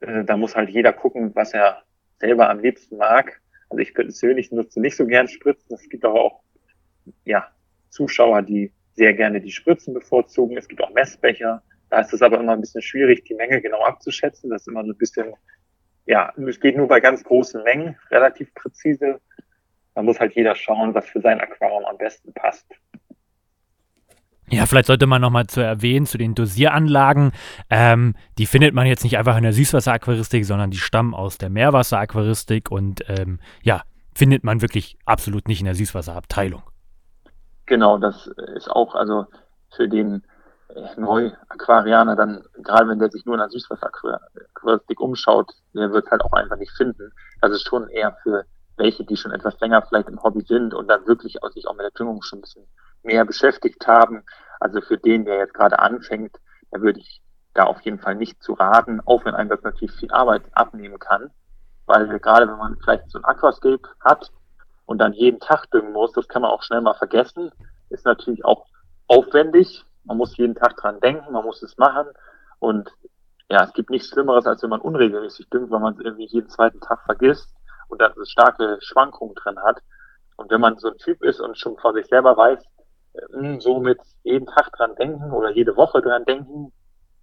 Äh, 0.00 0.24
da 0.24 0.36
muss 0.36 0.56
halt 0.56 0.70
jeder 0.70 0.92
gucken, 0.92 1.34
was 1.36 1.54
er 1.54 1.84
selber 2.18 2.50
am 2.50 2.58
liebsten 2.58 2.96
mag. 2.96 3.40
Also 3.68 3.80
ich 3.80 3.94
persönlich 3.94 4.50
nutze 4.50 4.80
nicht 4.80 4.96
so 4.96 5.06
gern 5.06 5.28
Spritzen. 5.28 5.76
Es 5.76 5.88
gibt 5.88 6.04
aber 6.04 6.20
auch, 6.20 6.40
ja, 7.24 7.46
Zuschauer, 7.90 8.42
die 8.42 8.72
sehr 8.94 9.14
gerne 9.14 9.40
die 9.40 9.52
Spritzen 9.52 9.94
bevorzugen. 9.94 10.56
Es 10.56 10.66
gibt 10.66 10.82
auch 10.82 10.90
Messbecher. 10.90 11.62
Da 11.94 12.00
ist 12.00 12.12
es 12.12 12.22
aber 12.22 12.40
immer 12.40 12.54
ein 12.54 12.60
bisschen 12.60 12.82
schwierig, 12.82 13.24
die 13.24 13.34
Menge 13.34 13.62
genau 13.62 13.80
abzuschätzen. 13.84 14.50
Das 14.50 14.62
ist 14.62 14.66
immer 14.66 14.82
so 14.82 14.90
ein 14.90 14.98
bisschen, 14.98 15.32
ja, 16.06 16.32
es 16.36 16.58
geht 16.58 16.76
nur 16.76 16.88
bei 16.88 16.98
ganz 16.98 17.22
großen 17.22 17.62
Mengen 17.62 17.96
relativ 18.10 18.52
präzise. 18.52 19.20
Da 19.94 20.02
muss 20.02 20.18
halt 20.18 20.34
jeder 20.34 20.56
schauen, 20.56 20.92
was 20.92 21.06
für 21.06 21.20
sein 21.20 21.40
Aquarium 21.40 21.84
am 21.84 21.96
besten 21.96 22.34
passt. 22.34 22.66
Ja, 24.50 24.66
vielleicht 24.66 24.88
sollte 24.88 25.06
man 25.06 25.22
nochmal 25.22 25.46
zu 25.46 25.60
erwähnen, 25.60 26.04
zu 26.04 26.18
den 26.18 26.34
Dosieranlagen. 26.34 27.30
Ähm, 27.70 28.16
die 28.38 28.46
findet 28.46 28.74
man 28.74 28.88
jetzt 28.88 29.04
nicht 29.04 29.16
einfach 29.16 29.36
in 29.36 29.44
der 29.44 29.52
Süßwasseraquaristik, 29.52 30.44
sondern 30.44 30.72
die 30.72 30.78
stammen 30.78 31.14
aus 31.14 31.38
der 31.38 31.48
Meerwasseraquaristik 31.48 32.72
und 32.72 33.04
ähm, 33.06 33.38
ja, 33.62 33.82
findet 34.16 34.42
man 34.42 34.62
wirklich 34.62 34.98
absolut 35.04 35.46
nicht 35.46 35.60
in 35.60 35.66
der 35.66 35.76
Süßwasserabteilung. 35.76 36.64
Genau, 37.66 37.98
das 37.98 38.26
ist 38.56 38.68
auch, 38.68 38.96
also 38.96 39.26
für 39.76 39.88
den 39.88 40.24
Neu-Aquarianer 40.96 42.16
dann, 42.16 42.44
gerade 42.62 42.88
wenn 42.88 42.98
der 42.98 43.10
sich 43.10 43.24
nur 43.24 43.34
in 43.34 43.40
der 43.40 43.50
Süßwasseraquaristik 43.50 45.00
umschaut, 45.00 45.52
der 45.74 45.92
wird 45.92 46.10
halt 46.10 46.22
auch 46.22 46.32
einfach 46.32 46.56
nicht 46.56 46.72
finden. 46.72 47.12
Das 47.40 47.52
ist 47.52 47.66
schon 47.66 47.88
eher 47.88 48.16
für 48.22 48.44
welche, 48.76 49.04
die 49.04 49.16
schon 49.16 49.32
etwas 49.32 49.58
länger 49.60 49.82
vielleicht 49.82 50.08
im 50.08 50.22
Hobby 50.22 50.42
sind 50.42 50.74
und 50.74 50.88
dann 50.88 51.06
wirklich 51.06 51.42
auch 51.42 51.50
sich 51.52 51.66
auch 51.68 51.74
mit 51.74 51.84
der 51.84 51.90
Düngung 51.92 52.22
schon 52.22 52.38
ein 52.38 52.42
bisschen 52.42 52.66
mehr 53.02 53.24
beschäftigt 53.24 53.86
haben. 53.86 54.24
Also 54.60 54.80
für 54.80 54.98
den, 54.98 55.24
der 55.24 55.38
jetzt 55.38 55.54
gerade 55.54 55.78
anfängt, 55.78 56.36
da 56.70 56.80
würde 56.80 57.00
ich 57.00 57.22
da 57.54 57.64
auf 57.64 57.80
jeden 57.82 58.00
Fall 58.00 58.16
nicht 58.16 58.42
zu 58.42 58.54
raten, 58.54 59.00
auch 59.04 59.24
wenn 59.24 59.34
einem 59.34 59.50
das 59.50 59.62
natürlich 59.62 59.94
viel 59.94 60.10
Arbeit 60.10 60.42
abnehmen 60.52 60.98
kann. 60.98 61.30
Weil 61.86 62.18
gerade 62.18 62.48
wenn 62.48 62.58
man 62.58 62.76
vielleicht 62.82 63.10
so 63.10 63.18
ein 63.18 63.24
Aquascape 63.24 63.82
hat 64.00 64.32
und 64.86 64.98
dann 64.98 65.12
jeden 65.12 65.38
Tag 65.38 65.70
düngen 65.70 65.92
muss, 65.92 66.12
das 66.12 66.26
kann 66.28 66.42
man 66.42 66.50
auch 66.50 66.62
schnell 66.62 66.80
mal 66.80 66.94
vergessen, 66.94 67.50
ist 67.90 68.04
natürlich 68.06 68.44
auch 68.44 68.66
aufwendig. 69.06 69.84
Man 70.04 70.16
muss 70.16 70.36
jeden 70.36 70.54
Tag 70.54 70.76
dran 70.76 71.00
denken, 71.00 71.32
man 71.32 71.44
muss 71.44 71.62
es 71.62 71.76
machen. 71.78 72.06
Und 72.58 72.90
ja, 73.50 73.64
es 73.64 73.72
gibt 73.72 73.90
nichts 73.90 74.08
Schlimmeres, 74.08 74.46
als 74.46 74.62
wenn 74.62 74.70
man 74.70 74.80
unregelmäßig 74.80 75.48
düngt, 75.50 75.70
weil 75.70 75.80
man 75.80 75.94
es 75.94 76.00
irgendwie 76.00 76.26
jeden 76.26 76.48
zweiten 76.48 76.80
Tag 76.80 77.02
vergisst 77.04 77.54
und 77.88 78.02
so 78.16 78.24
starke 78.24 78.78
Schwankungen 78.80 79.34
drin 79.34 79.58
hat. 79.62 79.78
Und 80.36 80.50
wenn 80.50 80.60
man 80.60 80.78
so 80.78 80.88
ein 80.88 80.98
Typ 80.98 81.22
ist 81.22 81.40
und 81.40 81.58
schon 81.58 81.76
vor 81.78 81.92
sich 81.92 82.06
selber 82.06 82.36
weiß, 82.36 82.60
äh, 83.14 83.60
so 83.60 83.80
mit 83.80 84.00
jeden 84.22 84.46
Tag 84.46 84.72
dran 84.72 84.94
denken 84.96 85.30
oder 85.30 85.50
jede 85.50 85.76
Woche 85.76 86.02
dran 86.02 86.24
denken, 86.24 86.72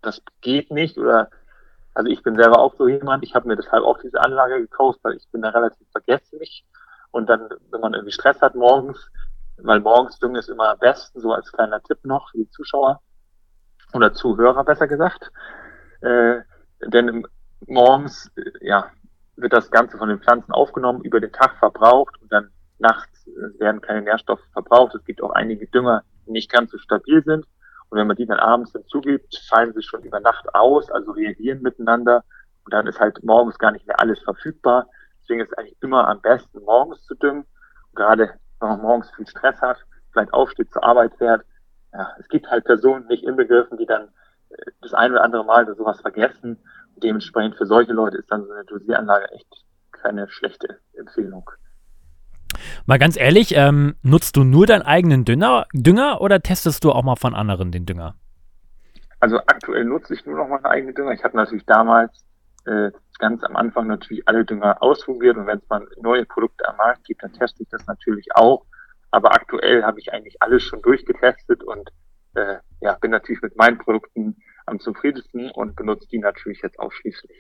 das 0.02 0.22
geht 0.42 0.72
nicht 0.72 0.98
oder 0.98 1.30
also 1.94 2.10
ich 2.10 2.24
bin 2.24 2.36
selber 2.38 2.60
auch 2.60 2.74
so 2.76 2.88
jemand, 2.88 3.24
ich 3.24 3.36
habe 3.36 3.48
mir 3.48 3.58
deshalb 3.58 3.84
auch 3.84 4.00
diese 4.00 4.22
Anlage 4.22 4.62
gekauft, 4.62 5.00
weil 5.04 5.16
ich 5.16 5.28
bin 5.32 5.42
da 5.42 5.50
relativ 5.50 5.86
vergesslich 5.92 6.66
und 7.12 7.30
dann, 7.30 7.50
wenn 7.70 7.82
man 7.82 7.94
irgendwie 7.94 8.14
Stress 8.14 8.42
hat 8.42 8.56
morgens, 8.56 9.12
weil 9.64 9.80
morgens 9.80 10.20
düngen 10.20 10.36
ist 10.36 10.50
immer 10.50 10.70
am 10.70 10.80
besten, 10.80 11.20
so 11.20 11.34
als 11.34 11.52
kleiner 11.52 11.82
Tipp 11.84 12.00
noch 12.04 12.30
für 12.32 12.38
die 12.38 12.50
Zuschauer 12.50 13.02
oder 13.94 14.14
Zuhörer 14.14 14.64
besser 14.64 14.88
gesagt, 14.88 15.32
äh, 16.02 16.42
denn 16.88 17.26
morgens, 17.68 18.32
äh, 18.36 18.68
ja, 18.68 18.92
wird 19.36 19.54
das 19.54 19.72
Ganze 19.72 19.98
von 19.98 20.10
den 20.10 20.20
Pflanzen 20.20 20.52
aufgenommen, 20.52 21.02
über 21.04 21.20
den 21.20 21.32
Tag 21.32 21.58
verbraucht 21.58 22.22
und 22.22 22.32
dann 22.32 22.50
nachts 22.80 23.28
äh, 23.28 23.60
werden 23.60 23.82
keine 23.82 24.02
Nährstoffe 24.02 24.44
verbraucht. 24.54 24.96
Es 24.96 25.06
gibt 25.06 25.22
auch 25.22 25.32
einige 25.32 25.68
Dünger, 25.68 26.04
die 26.26 26.32
nicht 26.32 26.52
ganz 26.52 26.72
so 26.72 26.78
stabil 26.78 27.24
sind. 27.24 27.46
Und 27.90 27.98
wenn 27.98 28.08
man 28.08 28.16
die 28.16 28.26
dann 28.26 28.40
abends 28.40 28.72
hinzugibt, 28.72 29.36
fallen 29.50 29.74
sie 29.74 29.84
schon 29.84 30.04
über 30.04 30.20
Nacht 30.20 30.54
aus, 30.56 30.90
also 30.92 31.12
reagieren 31.12 31.62
miteinander. 31.62 32.24
Und 32.64 32.74
dann 32.74 32.88
ist 32.88 33.00
halt 33.00 33.24
morgens 33.24 33.58
gar 33.60 33.72
nicht 33.72 33.86
mehr 33.86 34.00
alles 34.00 34.20
verfügbar. 34.20 34.88
Deswegen 35.22 35.42
ist 35.42 35.52
es 35.52 35.58
eigentlich 35.58 35.78
immer 35.82 36.08
am 36.08 36.22
besten, 36.22 36.62
morgens 36.64 37.04
zu 37.06 37.16
düngen. 37.16 37.46
Und 37.90 37.96
gerade 37.96 38.34
wenn 38.62 38.70
man 38.70 38.82
morgens 38.82 39.12
viel 39.16 39.28
Stress 39.28 39.60
hat, 39.62 39.78
vielleicht 40.12 40.34
aufsteht, 40.34 40.72
zur 40.72 40.84
Arbeit 40.84 41.14
fährt. 41.18 41.44
Ja, 41.94 42.16
es 42.20 42.28
gibt 42.30 42.50
halt 42.50 42.64
Personen 42.66 43.08
nicht 43.08 43.24
inbegriffen, 43.24 43.78
die 43.78 43.86
dann 43.86 44.10
äh, 44.50 44.72
das 44.82 44.94
ein 44.94 45.12
oder 45.12 45.24
andere 45.24 45.44
Mal 45.44 45.68
sowas 45.76 46.00
vergessen. 46.02 46.58
Und 46.96 47.04
dementsprechend 47.04 47.58
für 47.58 47.66
solche 47.66 47.94
Leute 47.94 48.18
ist 48.18 48.32
dann 48.32 48.46
so 48.46 48.52
eine 48.52 48.64
Dosieranlage 48.66 49.32
echt 49.32 49.66
keine 49.92 50.30
schlechte 50.30 50.80
Empfehlung. 50.94 51.50
Mal 52.86 53.00
ganz 53.00 53.18
ehrlich, 53.18 53.56
ähm, 53.56 53.96
nutzt 54.02 54.36
du 54.36 54.44
nur 54.44 54.66
deinen 54.66 54.82
eigenen 54.82 55.26
Dünger, 55.26 55.66
Dünger 55.74 56.22
oder 56.22 56.42
testest 56.42 56.84
du 56.84 56.92
auch 56.92 57.04
mal 57.04 57.16
von 57.16 57.36
anderen 57.36 57.72
den 57.72 57.86
Dünger? 57.86 58.16
Also 59.20 59.38
aktuell 59.38 59.86
nutze 59.86 60.14
ich 60.14 60.26
nur 60.26 60.38
noch 60.38 60.48
meinen 60.48 60.66
eigenen 60.66 60.96
Dünger. 60.96 61.12
Ich 61.12 61.24
habe 61.24 61.38
natürlich 61.38 61.66
damals 61.66 62.26
äh, 62.66 62.92
ganz 63.22 63.44
am 63.44 63.56
Anfang 63.56 63.88
natürlich 63.88 64.28
alle 64.28 64.44
Dünger 64.44 64.82
ausprobiert 64.82 65.38
und 65.38 65.48
wenn 65.48 65.60
es 65.60 65.70
mal 65.70 65.88
neue 66.02 66.26
Produkte 66.26 66.68
am 66.68 66.76
Markt 66.76 67.06
gibt, 67.06 67.24
dann 67.24 67.32
teste 67.32 67.64
ich 67.64 67.70
das 67.70 67.86
natürlich 67.86 68.28
auch. 68.36 68.66
Aber 69.12 69.34
aktuell 69.34 69.84
habe 69.84 70.00
ich 70.00 70.12
eigentlich 70.12 70.42
alles 70.42 70.64
schon 70.64 70.82
durchgetestet 70.82 71.64
und 71.64 71.90
äh, 72.34 72.56
ja, 72.82 72.94
bin 73.00 73.12
natürlich 73.12 73.42
mit 73.42 73.56
meinen 73.56 73.78
Produkten 73.78 74.36
am 74.66 74.80
zufriedensten 74.80 75.52
und 75.52 75.76
benutze 75.76 76.08
die 76.10 76.18
natürlich 76.18 76.62
jetzt 76.62 76.80
ausschließlich. 76.80 77.38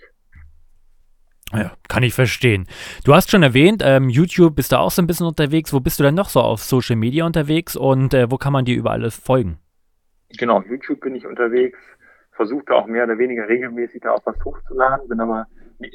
Ja, 1.54 1.74
kann 1.90 2.04
ich 2.04 2.14
verstehen. 2.14 2.68
Du 3.04 3.14
hast 3.14 3.30
schon 3.30 3.44
erwähnt, 3.44 3.82
ähm, 3.84 4.08
YouTube 4.08 4.56
bist 4.56 4.72
du 4.72 4.80
auch 4.80 4.92
so 4.92 5.02
ein 5.02 5.08
bisschen 5.08 5.28
unterwegs. 5.28 5.74
Wo 5.74 5.80
bist 5.80 6.00
du 6.00 6.04
denn 6.04 6.16
noch 6.16 6.30
so 6.30 6.40
auf 6.40 6.62
Social 6.62 6.96
Media 6.96 7.26
unterwegs 7.26 7.76
und 7.76 8.14
äh, 8.14 8.30
wo 8.32 8.38
kann 8.38 8.54
man 8.54 8.64
dir 8.64 8.78
über 8.78 8.92
alles 8.92 9.16
folgen? 9.16 9.60
Genau, 10.38 10.62
YouTube 10.62 11.02
bin 11.02 11.16
ich 11.16 11.26
unterwegs, 11.26 11.78
versuche 12.32 12.74
auch 12.74 12.88
mehr 12.88 13.04
oder 13.04 13.18
weniger 13.18 13.50
regelmäßig 13.50 14.02
da 14.02 14.12
auch 14.12 14.26
was 14.26 14.38
hochzuladen, 14.46 15.10
bin 15.10 15.20
aber 15.20 15.46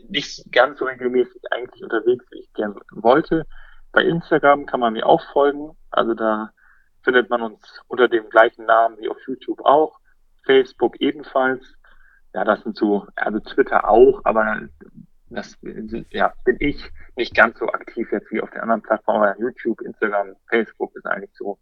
nicht 0.08 0.52
ganz 0.52 0.78
so 0.78 0.84
regelmäßig 0.84 1.42
eigentlich 1.50 1.82
unterwegs, 1.82 2.24
wie 2.30 2.40
ich 2.40 2.52
gerne 2.52 2.74
wollte. 2.90 3.46
Bei 3.92 4.02
Instagram 4.02 4.66
kann 4.66 4.80
man 4.80 4.92
mir 4.92 5.06
auch 5.06 5.22
folgen, 5.32 5.76
also 5.90 6.14
da 6.14 6.50
findet 7.02 7.30
man 7.30 7.40
uns 7.40 7.80
unter 7.88 8.08
dem 8.08 8.28
gleichen 8.28 8.66
Namen 8.66 8.98
wie 8.98 9.08
auf 9.08 9.18
YouTube 9.26 9.60
auch, 9.64 9.98
Facebook 10.44 11.00
ebenfalls. 11.00 11.64
Ja, 12.34 12.44
das 12.44 12.62
sind 12.62 12.76
so, 12.76 13.06
also 13.14 13.38
Twitter 13.40 13.88
auch, 13.88 14.20
aber 14.24 14.68
das 15.30 15.56
ja, 16.10 16.32
bin 16.44 16.56
ich 16.60 16.82
nicht 17.16 17.34
ganz 17.34 17.58
so 17.58 17.66
aktiv 17.68 18.08
jetzt 18.12 18.30
wie 18.30 18.40
auf 18.40 18.50
den 18.50 18.60
anderen 18.60 18.82
Plattformen. 18.82 19.34
YouTube, 19.38 19.80
Instagram, 19.80 20.36
Facebook 20.48 20.94
ist 20.94 21.06
eigentlich 21.06 21.34
so 21.34 21.58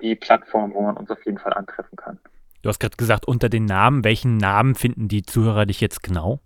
die 0.00 0.14
Plattform, 0.14 0.74
wo 0.74 0.82
man 0.82 0.96
uns 0.96 1.10
auf 1.10 1.24
jeden 1.24 1.38
Fall 1.38 1.54
antreffen 1.54 1.96
kann. 1.96 2.18
Du 2.62 2.68
hast 2.68 2.78
gerade 2.78 2.96
gesagt, 2.96 3.26
unter 3.26 3.48
den 3.48 3.66
Namen. 3.66 4.04
Welchen 4.04 4.36
Namen 4.36 4.74
finden 4.74 5.08
die 5.08 5.22
Zuhörer 5.22 5.66
dich 5.66 5.80
jetzt 5.80 6.02
genau? 6.02 6.40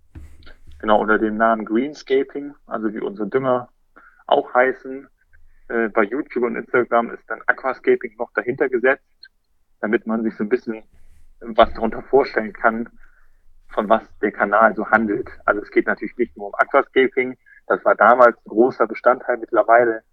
Genau, 0.79 1.01
unter 1.01 1.19
dem 1.19 1.37
Namen 1.37 1.65
Greenscaping, 1.65 2.55
also 2.65 2.93
wie 2.93 3.01
unsere 3.01 3.27
Dünger 3.27 3.69
auch 4.27 4.53
heißen. 4.53 5.07
Äh, 5.67 5.89
bei 5.89 6.03
YouTube 6.03 6.43
und 6.43 6.55
Instagram 6.55 7.11
ist 7.11 7.29
dann 7.29 7.41
Aquascaping 7.47 8.15
noch 8.17 8.31
dahinter 8.33 8.69
gesetzt, 8.69 9.29
damit 9.81 10.07
man 10.07 10.23
sich 10.23 10.35
so 10.35 10.43
ein 10.43 10.49
bisschen 10.49 10.83
was 11.41 11.73
darunter 11.73 12.01
vorstellen 12.03 12.53
kann, 12.53 12.89
von 13.69 13.89
was 13.89 14.03
der 14.19 14.31
Kanal 14.31 14.73
so 14.75 14.89
handelt. 14.89 15.29
Also 15.45 15.61
es 15.61 15.69
geht 15.69 15.85
natürlich 15.85 16.17
nicht 16.17 16.35
nur 16.37 16.47
um 16.47 16.55
Aquascaping. 16.55 17.37
Das 17.67 17.83
war 17.85 17.95
damals 17.95 18.37
ein 18.37 18.49
großer 18.49 18.87
Bestandteil. 18.87 19.37
Mittlerweile, 19.37 20.03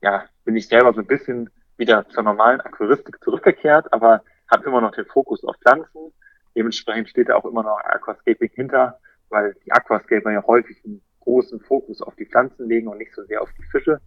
ja, 0.00 0.24
bin 0.44 0.56
ich 0.56 0.68
selber 0.68 0.92
so 0.94 1.00
ein 1.00 1.06
bisschen 1.06 1.50
wieder 1.76 2.08
zur 2.08 2.22
normalen 2.22 2.60
Aquaristik 2.60 3.22
zurückgekehrt, 3.22 3.92
aber 3.92 4.22
habe 4.50 4.68
immer 4.68 4.80
noch 4.80 4.92
den 4.92 5.06
Fokus 5.06 5.44
auf 5.44 5.56
Pflanzen. 5.58 6.12
Dementsprechend 6.56 7.08
steht 7.08 7.28
da 7.28 7.36
auch 7.36 7.44
immer 7.44 7.62
noch 7.62 7.78
Aquascaping 7.78 8.50
hinter, 8.54 8.98
weil 9.30 9.54
die 9.64 9.72
Aquascaper 9.72 10.30
ja 10.30 10.42
häufig 10.46 10.76
einen 10.84 11.02
großen 11.20 11.60
Fokus 11.60 12.00
auf 12.02 12.14
die 12.16 12.26
Pflanzen 12.26 12.68
legen 12.68 12.88
und 12.88 12.98
nicht 12.98 13.14
so 13.14 13.22
sehr 13.24 13.42
auf 13.42 13.50
die 13.58 13.64
Fische. 13.64 14.00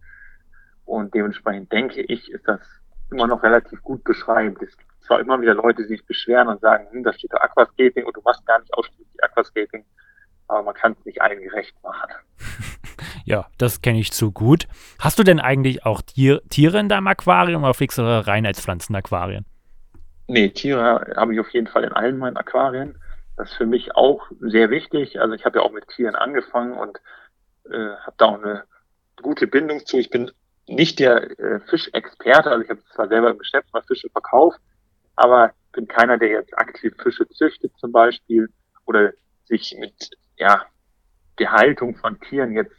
Und 0.84 1.14
dementsprechend 1.14 1.70
denke 1.72 2.02
ich, 2.02 2.30
ist 2.30 2.46
das 2.48 2.60
immer 3.10 3.26
noch 3.26 3.42
relativ 3.42 3.82
gut 3.82 4.02
beschreibend. 4.04 4.60
Es 4.62 4.76
gibt 4.76 4.90
zwar 5.02 5.20
immer 5.20 5.40
wieder 5.40 5.54
Leute, 5.54 5.82
die 5.82 5.88
sich 5.88 6.06
beschweren 6.06 6.48
und 6.48 6.60
sagen, 6.60 6.86
hm, 6.90 7.04
da 7.04 7.12
steht 7.12 7.32
doch 7.32 7.40
Aquascaping 7.40 8.04
und 8.04 8.16
du 8.16 8.22
machst 8.22 8.44
gar 8.46 8.58
nicht 8.60 8.72
ausschließlich 8.74 9.22
Aquascaping, 9.22 9.84
aber 10.48 10.62
man 10.62 10.74
kann 10.74 10.92
es 10.98 11.04
nicht 11.04 11.20
allen 11.20 11.40
gerecht 11.40 11.74
machen. 11.82 12.10
Ja, 13.24 13.46
das 13.56 13.82
kenne 13.82 14.00
ich 14.00 14.10
zu 14.10 14.32
gut. 14.32 14.66
Hast 14.98 15.16
du 15.18 15.22
denn 15.22 15.38
eigentlich 15.38 15.86
auch 15.86 16.02
Tier, 16.02 16.42
Tiere 16.48 16.80
in 16.80 16.88
deinem 16.88 17.06
Aquarium 17.06 17.62
oder 17.62 17.72
fliegst 17.72 17.98
du 17.98 18.02
rein 18.02 18.44
als 18.44 18.60
Pflanzenaquarien? 18.60 19.46
Nee, 20.26 20.48
Tiere 20.50 21.14
habe 21.16 21.34
ich 21.34 21.40
auf 21.40 21.48
jeden 21.50 21.68
Fall 21.68 21.84
in 21.84 21.92
allen 21.92 22.18
meinen 22.18 22.36
Aquarien. 22.36 22.98
Das 23.36 23.50
ist 23.50 23.56
für 23.56 23.66
mich 23.66 23.94
auch 23.96 24.26
sehr 24.40 24.70
wichtig. 24.70 25.20
Also 25.20 25.34
ich 25.34 25.44
habe 25.44 25.58
ja 25.58 25.64
auch 25.64 25.72
mit 25.72 25.88
Tieren 25.88 26.14
angefangen 26.14 26.74
und 26.74 26.98
äh, 27.70 27.96
habe 27.96 28.14
da 28.16 28.26
auch 28.26 28.42
eine 28.42 28.64
gute 29.20 29.46
Bindung 29.46 29.84
zu. 29.86 29.98
Ich 29.98 30.10
bin 30.10 30.30
nicht 30.66 30.98
der 30.98 31.38
äh, 31.38 31.60
Fischexperte, 31.60 32.50
also 32.50 32.62
ich 32.62 32.70
habe 32.70 32.82
zwar 32.94 33.08
selber 33.08 33.30
im 33.30 33.38
Geschäft 33.38 33.72
mal 33.72 33.82
Fische 33.82 34.08
verkauft, 34.10 34.60
aber 35.16 35.52
bin 35.72 35.88
keiner, 35.88 36.18
der 36.18 36.28
jetzt 36.28 36.56
aktiv 36.58 36.94
Fische 37.02 37.28
züchtet 37.28 37.72
zum 37.78 37.92
Beispiel 37.92 38.48
oder 38.84 39.12
sich 39.44 39.76
mit 39.78 40.10
ja, 40.36 40.64
der 41.38 41.52
Haltung 41.52 41.96
von 41.96 42.20
Tieren 42.20 42.52
jetzt 42.52 42.76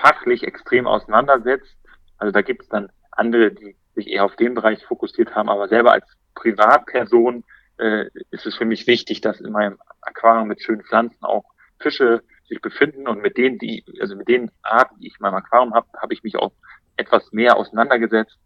fachlich 0.00 0.44
extrem 0.44 0.86
auseinandersetzt. 0.86 1.76
Also 2.18 2.32
da 2.32 2.42
gibt 2.42 2.62
es 2.62 2.68
dann 2.68 2.90
andere, 3.10 3.52
die 3.52 3.76
sich 3.94 4.08
eher 4.08 4.24
auf 4.24 4.36
den 4.36 4.54
Bereich 4.54 4.84
fokussiert 4.86 5.34
haben, 5.34 5.48
aber 5.48 5.68
selber 5.68 5.92
als 5.92 6.06
Privatperson 6.34 7.44
äh, 7.78 8.06
ist 8.30 8.46
es 8.46 8.56
für 8.56 8.64
mich 8.64 8.86
wichtig, 8.86 9.20
dass 9.20 9.40
in 9.40 9.52
meinem 9.52 9.78
Aquarium 10.00 10.48
mit 10.48 10.62
schönen 10.62 10.82
Pflanzen 10.82 11.24
auch 11.24 11.44
Fische 11.78 12.22
sich 12.48 12.60
befinden 12.60 13.08
und 13.08 13.22
mit 13.22 13.36
denen, 13.36 13.58
die, 13.58 13.84
also 14.00 14.14
mit 14.14 14.28
den 14.28 14.50
Arten, 14.62 14.98
die 15.00 15.08
ich 15.08 15.14
in 15.14 15.22
meinem 15.22 15.36
Aquarium 15.36 15.74
habe, 15.74 15.86
habe 16.00 16.14
ich 16.14 16.22
mich 16.22 16.36
auch 16.36 16.52
etwas 16.96 17.32
mehr 17.32 17.56
auseinandergesetzt 17.56 18.38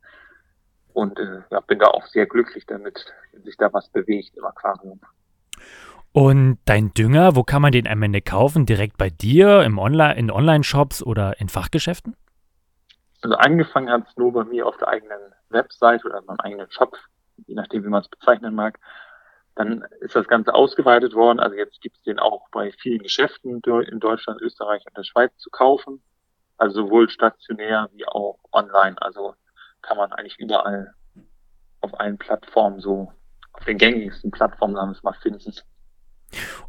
und 0.92 1.18
äh, 1.18 1.42
ja, 1.50 1.60
bin 1.60 1.78
da 1.78 1.88
auch 1.88 2.06
sehr 2.06 2.26
glücklich 2.26 2.64
damit, 2.66 3.04
wenn 3.32 3.42
sich 3.42 3.56
da 3.56 3.72
was 3.72 3.88
bewegt 3.90 4.36
im 4.36 4.44
Aquarium. 4.44 5.00
Und 6.12 6.58
dein 6.64 6.94
Dünger, 6.94 7.36
wo 7.36 7.42
kann 7.42 7.60
man 7.60 7.72
den 7.72 7.86
am 7.86 8.02
Ende 8.02 8.22
kaufen? 8.22 8.64
Direkt 8.64 8.96
bei 8.96 9.10
dir, 9.10 9.62
im 9.62 9.78
Online, 9.78 10.16
in 10.16 10.30
Online-Shops 10.30 11.02
oder 11.02 11.38
in 11.38 11.50
Fachgeschäften? 11.50 12.16
Also 13.20 13.36
angefangen 13.36 13.90
hat 13.90 14.08
es 14.08 14.16
nur 14.16 14.32
bei 14.32 14.44
mir 14.44 14.66
auf 14.66 14.78
der 14.78 14.88
eigenen 14.88 15.18
Website 15.50 16.04
oder 16.06 16.22
meinem 16.22 16.40
eigenen 16.40 16.70
Shop, 16.70 16.96
je 17.46 17.54
nachdem, 17.54 17.84
wie 17.84 17.88
man 17.88 18.02
es 18.02 18.08
bezeichnen 18.08 18.54
mag. 18.54 18.78
Dann 19.56 19.84
ist 20.00 20.14
das 20.14 20.28
Ganze 20.28 20.54
ausgeweitet 20.54 21.14
worden. 21.14 21.40
Also 21.40 21.56
jetzt 21.56 21.80
gibt 21.80 21.96
es 21.96 22.02
den 22.02 22.18
auch 22.18 22.48
bei 22.50 22.72
vielen 22.72 23.02
Geschäften 23.02 23.60
in 23.64 24.00
Deutschland, 24.00 24.40
Österreich 24.42 24.84
und 24.86 24.96
der 24.96 25.02
Schweiz 25.02 25.36
zu 25.38 25.50
kaufen. 25.50 26.02
Also 26.58 26.82
sowohl 26.82 27.08
stationär 27.08 27.88
wie 27.92 28.06
auch 28.06 28.38
online. 28.52 28.96
Also 29.00 29.34
kann 29.82 29.96
man 29.96 30.12
eigentlich 30.12 30.38
überall 30.38 30.92
auf 31.80 31.98
allen 31.98 32.18
Plattformen 32.18 32.80
so, 32.80 33.12
auf 33.52 33.64
den 33.64 33.78
gängigsten 33.78 34.30
Plattformen, 34.30 34.74
sagen 34.74 34.90
wir 34.90 34.96
es 34.96 35.02
mal, 35.02 35.14
finden. 35.14 35.52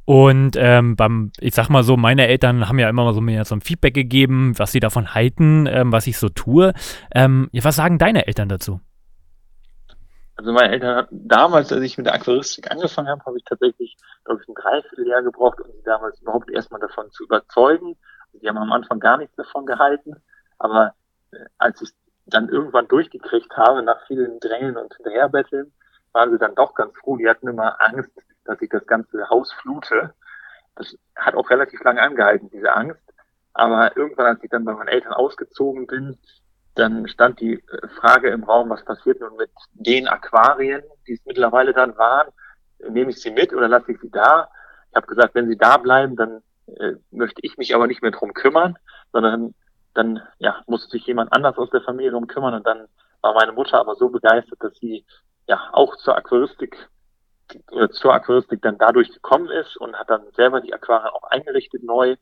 Und 0.05 0.55
ähm, 0.57 0.95
beim, 0.95 1.31
ich 1.39 1.53
sag 1.53 1.69
mal 1.69 1.83
so, 1.83 1.97
meine 1.97 2.27
Eltern 2.27 2.69
haben 2.69 2.79
ja 2.79 2.89
immer 2.89 3.13
so 3.13 3.19
mir 3.19 3.43
so 3.43 3.55
ein 3.55 3.61
Feedback 3.61 3.93
gegeben, 3.93 4.57
was 4.57 4.71
sie 4.71 4.79
davon 4.79 5.13
halten, 5.13 5.67
ähm, 5.67 5.91
was 5.91 6.07
ich 6.07 6.17
so 6.17 6.29
tue. 6.29 6.73
Ähm, 7.13 7.49
was 7.51 7.75
sagen 7.75 7.97
deine 7.97 8.27
Eltern 8.27 8.47
dazu? 8.47 8.79
Also 10.37 10.51
meine 10.51 10.71
Eltern 10.71 10.95
hatten 10.95 11.27
damals, 11.27 11.73
als 11.73 11.81
ich 11.81 11.97
mit 11.97 12.05
der 12.05 12.13
Aquaristik 12.13 12.69
angefangen 12.69 13.09
habe, 13.09 13.25
habe 13.25 13.37
ich 13.37 13.43
tatsächlich, 13.43 13.97
glaube 14.23 14.41
ich, 14.41 14.47
ein 14.47 14.53
Dreivierteljahr 14.53 15.23
gebraucht, 15.23 15.59
um 15.59 15.71
sie 15.71 15.83
damals 15.83 16.21
überhaupt 16.21 16.51
erstmal 16.51 16.79
davon 16.79 17.09
zu 17.11 17.23
überzeugen. 17.23 17.97
Also 18.27 18.39
die 18.39 18.47
haben 18.47 18.57
am 18.57 18.71
Anfang 18.71 18.99
gar 18.99 19.17
nichts 19.17 19.35
davon 19.35 19.65
gehalten, 19.65 20.15
aber 20.59 20.93
äh, 21.31 21.37
als 21.57 21.81
ich 21.81 21.89
dann 22.27 22.49
irgendwann 22.49 22.87
durchgekriegt 22.87 23.57
habe, 23.57 23.81
nach 23.81 24.05
vielen 24.05 24.39
Drängeln 24.39 24.77
und 24.77 24.93
Hinterherbetteln, 24.95 25.73
waren 26.13 26.31
sie 26.31 26.37
dann 26.37 26.55
doch 26.55 26.75
ganz 26.75 26.95
froh. 26.97 27.17
Die 27.17 27.27
hatten 27.27 27.47
immer 27.47 27.81
Angst, 27.81 28.11
dass 28.45 28.61
ich 28.61 28.69
das 28.69 28.85
ganze 28.85 29.29
Haus 29.29 29.51
flute. 29.53 30.13
Das 30.75 30.95
hat 31.15 31.35
auch 31.35 31.49
relativ 31.49 31.83
lange 31.83 32.01
angehalten, 32.01 32.49
diese 32.51 32.73
Angst. 32.73 33.01
Aber 33.53 33.95
irgendwann, 33.97 34.27
als 34.27 34.43
ich 34.43 34.49
dann 34.51 34.65
bei 34.65 34.73
meinen 34.73 34.89
Eltern 34.89 35.13
ausgezogen 35.13 35.87
bin, 35.87 36.17
dann 36.77 37.07
stand 37.07 37.39
die 37.39 37.55
äh, 37.55 37.87
Frage 37.99 38.29
im 38.29 38.43
Raum, 38.43 38.69
was 38.69 38.83
passiert 38.85 39.19
nun 39.19 39.35
mit 39.37 39.49
den 39.73 40.07
Aquarien, 40.07 40.83
die 41.07 41.13
es 41.13 41.25
mittlerweile 41.25 41.73
dann 41.73 41.97
waren? 41.97 42.29
Nehme 42.89 43.11
ich 43.11 43.19
sie 43.19 43.31
mit 43.31 43.53
oder 43.53 43.67
lasse 43.67 43.91
ich 43.91 43.99
sie 43.99 44.11
da? 44.11 44.49
Ich 44.91 44.95
habe 44.95 45.07
gesagt, 45.07 45.35
wenn 45.35 45.49
sie 45.49 45.57
da 45.57 45.77
bleiben, 45.77 46.15
dann 46.15 46.41
äh, 46.67 46.93
möchte 47.11 47.41
ich 47.43 47.57
mich 47.57 47.73
aber 47.73 47.87
nicht 47.87 48.01
mehr 48.01 48.11
drum 48.11 48.33
kümmern, 48.33 48.77
sondern 49.11 49.53
dann 49.93 50.21
ja, 50.37 50.61
musste 50.67 50.89
sich 50.89 51.05
jemand 51.07 51.33
anders 51.33 51.57
aus 51.57 51.69
der 51.71 51.81
Familie 51.81 52.11
drum 52.11 52.27
kümmern 52.27 52.53
und 52.53 52.67
dann 52.67 52.87
war 53.21 53.33
meine 53.33 53.51
Mutter 53.51 53.79
aber 53.79 53.95
so 53.95 54.09
begeistert, 54.09 54.63
dass 54.63 54.75
sie 54.77 55.05
ja 55.47 55.59
auch 55.71 55.95
zur 55.97 56.15
Aquaristik 56.15 56.77
oder 57.71 57.89
zur 57.89 58.13
Aquaristik 58.13 58.61
dann 58.61 58.77
dadurch 58.77 59.09
gekommen 59.11 59.49
ist 59.49 59.77
und 59.77 59.95
hat 59.95 60.09
dann 60.09 60.23
selber 60.35 60.61
die 60.61 60.73
Aquarien 60.73 61.13
auch 61.13 61.23
eingerichtet 61.23 61.83
neu. 61.83 62.15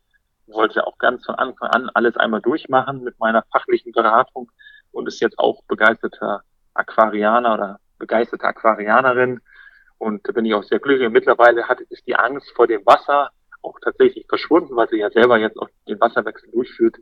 Wollte 0.48 0.86
auch 0.86 0.98
ganz 0.98 1.26
von 1.26 1.36
Anfang 1.36 1.70
an 1.70 1.90
alles 1.94 2.18
einmal 2.18 2.42
durchmachen 2.42 3.04
mit 3.04 3.20
meiner 3.20 3.44
fachlichen 3.52 3.92
Beratung 3.92 4.52
und 4.92 5.08
ist 5.08 5.22
jetzt 5.22 5.40
auch 5.40 5.64
begeisterter 5.68 6.44
Aquarianer 6.74 7.54
oder 7.54 7.80
begeisterte 7.98 8.46
Aquarianerin. 8.46 9.42
Und 9.98 10.28
da 10.28 10.34
bin 10.34 10.46
ich 10.46 10.54
auch 10.54 10.64
sehr 10.64 10.80
glücklich. 10.80 11.10
Mittlerweile 11.10 11.68
hat, 11.68 11.82
ist 11.82 12.06
die 12.06 12.16
Angst 12.16 12.52
vor 12.56 12.68
dem 12.68 12.86
Wasser 12.86 13.32
auch 13.62 13.78
tatsächlich 13.84 14.26
verschwunden, 14.28 14.76
weil 14.76 14.88
sie 14.90 14.98
ja 14.98 15.10
selber 15.10 15.38
jetzt 15.38 15.58
auch 15.58 15.70
den 15.88 16.00
Wasserwechsel 16.00 16.52
durchführt 16.52 16.98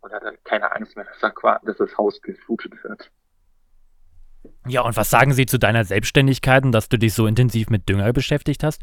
und 0.00 0.12
hat 0.12 0.22
dann 0.22 0.36
keine 0.44 0.70
Angst 0.72 0.96
mehr, 0.96 1.06
dass, 1.06 1.32
dass 1.62 1.76
das 1.78 1.96
Haus 1.96 2.20
geflutet 2.20 2.72
wird. 2.84 3.10
Ja, 4.66 4.82
und 4.82 4.96
was 4.96 5.10
sagen 5.10 5.32
Sie 5.32 5.46
zu 5.46 5.58
deiner 5.58 5.84
Selbstständigkeit 5.84 6.64
und 6.64 6.72
dass 6.72 6.88
du 6.88 6.98
dich 6.98 7.14
so 7.14 7.26
intensiv 7.26 7.70
mit 7.70 7.88
Dünger 7.88 8.12
beschäftigt 8.12 8.62
hast? 8.62 8.82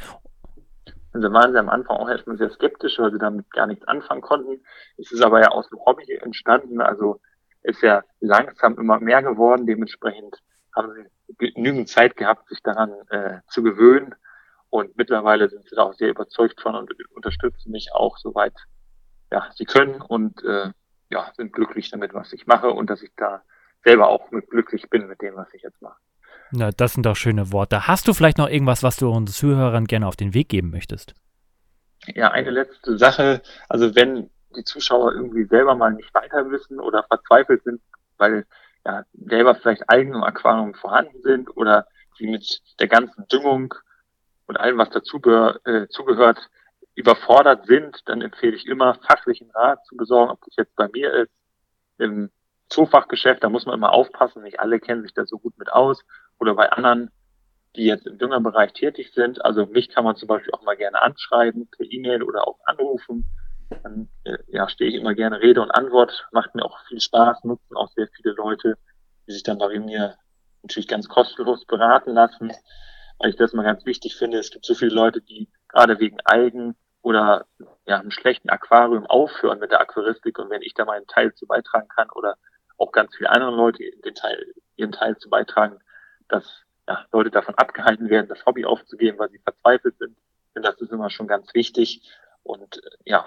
Also 1.13 1.31
waren 1.33 1.51
sie 1.51 1.59
am 1.59 1.69
Anfang 1.69 1.97
auch 1.97 2.09
erstmal 2.09 2.37
sehr 2.37 2.51
skeptisch, 2.51 2.97
weil 2.99 3.11
sie 3.11 3.19
damit 3.19 3.49
gar 3.51 3.67
nichts 3.67 3.87
anfangen 3.87 4.21
konnten. 4.21 4.63
Es 4.97 5.11
ist 5.11 5.21
aber 5.21 5.41
ja 5.41 5.49
aus 5.49 5.69
dem 5.69 5.79
Hobby 5.85 6.11
entstanden, 6.21 6.81
also 6.81 7.19
ist 7.63 7.81
ja 7.81 8.03
langsam 8.19 8.77
immer 8.77 8.99
mehr 8.99 9.21
geworden. 9.21 9.67
Dementsprechend 9.67 10.37
haben 10.75 10.93
sie 10.93 11.35
genügend 11.37 11.89
Zeit 11.89 12.15
gehabt, 12.15 12.47
sich 12.47 12.61
daran 12.63 12.93
äh, 13.09 13.39
zu 13.47 13.61
gewöhnen. 13.61 14.15
Und 14.69 14.95
mittlerweile 14.97 15.49
sind 15.49 15.67
sie 15.67 15.75
da 15.75 15.83
auch 15.83 15.93
sehr 15.93 16.09
überzeugt 16.09 16.61
von 16.61 16.75
und 16.75 16.93
unterstützen 17.13 17.71
mich 17.71 17.89
auch 17.93 18.17
soweit 18.17 18.55
ja, 19.31 19.49
sie 19.55 19.65
können 19.65 20.01
und 20.01 20.43
äh, 20.43 20.71
ja, 21.09 21.31
sind 21.35 21.53
glücklich 21.53 21.89
damit, 21.89 22.13
was 22.13 22.31
ich 22.33 22.47
mache 22.47 22.69
und 22.69 22.89
dass 22.89 23.01
ich 23.01 23.11
da 23.15 23.43
selber 23.83 24.07
auch 24.07 24.29
glücklich 24.49 24.89
bin 24.89 25.07
mit 25.07 25.21
dem, 25.21 25.35
was 25.35 25.53
ich 25.53 25.61
jetzt 25.61 25.81
mache. 25.81 25.99
Na, 26.51 26.71
das 26.71 26.93
sind 26.93 27.05
doch 27.05 27.15
schöne 27.15 27.51
Worte. 27.51 27.87
Hast 27.87 28.07
du 28.07 28.13
vielleicht 28.13 28.37
noch 28.37 28.49
irgendwas, 28.49 28.83
was 28.83 28.97
du 28.97 29.09
unseren 29.09 29.27
Zuhörern 29.27 29.85
gerne 29.85 30.07
auf 30.07 30.15
den 30.15 30.33
Weg 30.33 30.49
geben 30.49 30.69
möchtest? 30.69 31.13
Ja, 32.07 32.31
eine 32.31 32.49
letzte 32.49 32.97
Sache. 32.97 33.41
Also 33.69 33.95
wenn 33.95 34.29
die 34.55 34.63
Zuschauer 34.63 35.13
irgendwie 35.13 35.45
selber 35.45 35.75
mal 35.75 35.93
nicht 35.93 36.13
weiter 36.13 36.49
wissen 36.51 36.79
oder 36.79 37.03
verzweifelt 37.03 37.63
sind, 37.63 37.81
weil 38.17 38.45
ja 38.85 39.03
selber 39.13 39.55
vielleicht 39.55 39.89
Algen 39.89 40.13
im 40.13 40.23
Aquarium 40.23 40.73
vorhanden 40.73 41.21
sind 41.21 41.55
oder 41.55 41.87
die 42.19 42.27
mit 42.27 42.61
der 42.79 42.87
ganzen 42.87 43.27
Düngung 43.27 43.73
und 44.47 44.59
allem, 44.59 44.77
was 44.77 44.89
dazu 44.89 45.21
äh, 45.65 45.87
zugehört, 45.89 46.49
überfordert 46.95 47.65
sind, 47.67 48.01
dann 48.07 48.21
empfehle 48.21 48.55
ich 48.55 48.65
immer, 48.67 48.95
fachlichen 48.95 49.49
Rat 49.51 49.85
zu 49.85 49.95
besorgen, 49.95 50.31
ob 50.31 50.43
das 50.43 50.55
jetzt 50.57 50.75
bei 50.75 50.89
mir 50.89 51.13
ist, 51.13 51.31
im 51.97 52.29
Zoofachgeschäft, 52.69 53.43
da 53.43 53.49
muss 53.49 53.65
man 53.65 53.75
immer 53.75 53.93
aufpassen, 53.93 54.43
nicht 54.43 54.59
alle 54.59 54.79
kennen 54.79 55.03
sich 55.03 55.13
da 55.13 55.25
so 55.25 55.39
gut 55.39 55.57
mit 55.57 55.71
aus, 55.71 56.03
oder 56.41 56.55
bei 56.55 56.71
anderen, 56.71 57.11
die 57.75 57.85
jetzt 57.85 58.07
im 58.07 58.17
Düngerbereich 58.17 58.73
tätig 58.73 59.13
sind. 59.13 59.45
Also 59.45 59.67
mich 59.67 59.89
kann 59.89 60.03
man 60.03 60.15
zum 60.15 60.27
Beispiel 60.27 60.51
auch 60.53 60.63
mal 60.63 60.75
gerne 60.75 61.01
anschreiben, 61.01 61.69
per 61.69 61.85
E-Mail 61.89 62.23
oder 62.23 62.47
auch 62.47 62.57
anrufen. 62.65 63.25
Dann 63.83 64.09
äh, 64.25 64.37
ja, 64.47 64.67
stehe 64.67 64.89
ich 64.89 64.97
immer 64.97 65.13
gerne 65.13 65.39
Rede 65.39 65.61
und 65.61 65.71
Antwort, 65.71 66.27
macht 66.31 66.55
mir 66.55 66.65
auch 66.65 66.77
viel 66.87 66.99
Spaß, 66.99 67.45
nutzen 67.45 67.77
auch 67.77 67.89
sehr 67.91 68.07
viele 68.15 68.33
Leute, 68.33 68.77
die 69.27 69.31
sich 69.31 69.43
dann 69.43 69.59
bei 69.59 69.79
mir 69.79 70.15
natürlich 70.63 70.87
ganz 70.87 71.07
kostenlos 71.07 71.63
beraten 71.65 72.11
lassen, 72.13 72.51
weil 73.19 73.29
ich 73.29 73.37
das 73.37 73.53
mal 73.53 73.63
ganz 73.63 73.85
wichtig 73.85 74.15
finde. 74.15 74.39
Es 74.39 74.51
gibt 74.51 74.65
so 74.65 74.73
viele 74.73 74.93
Leute, 74.93 75.21
die 75.21 75.47
gerade 75.69 75.99
wegen 75.99 76.17
Algen 76.25 76.75
oder 77.01 77.45
ja, 77.85 77.99
einem 77.99 78.11
schlechten 78.11 78.49
Aquarium 78.49 79.05
aufhören 79.05 79.59
mit 79.59 79.71
der 79.71 79.79
Aquaristik 79.79 80.37
und 80.39 80.49
wenn 80.49 80.63
ich 80.63 80.73
da 80.73 80.85
meinen 80.85 81.07
Teil 81.07 81.33
zu 81.35 81.45
beitragen 81.45 81.87
kann 81.87 82.09
oder 82.09 82.35
auch 82.77 82.91
ganz 82.91 83.15
viele 83.15 83.29
andere 83.29 83.51
Leute 83.51 83.83
den 84.03 84.15
Teil, 84.15 84.53
ihren 84.75 84.91
Teil 84.91 85.15
zu 85.17 85.29
beitragen, 85.29 85.79
dass 86.31 86.63
ja, 86.87 87.05
Leute 87.11 87.31
davon 87.31 87.55
abgehalten 87.55 88.09
werden, 88.09 88.27
das 88.27 88.45
Hobby 88.45 88.65
aufzugeben, 88.65 89.19
weil 89.19 89.29
sie 89.29 89.39
verzweifelt 89.39 89.97
sind. 89.97 90.17
Denn 90.55 90.63
das 90.63 90.79
ist 90.81 90.91
immer 90.91 91.09
schon 91.09 91.27
ganz 91.27 91.53
wichtig. 91.53 92.01
Und 92.43 92.77
äh, 92.77 92.89
ja, 93.05 93.25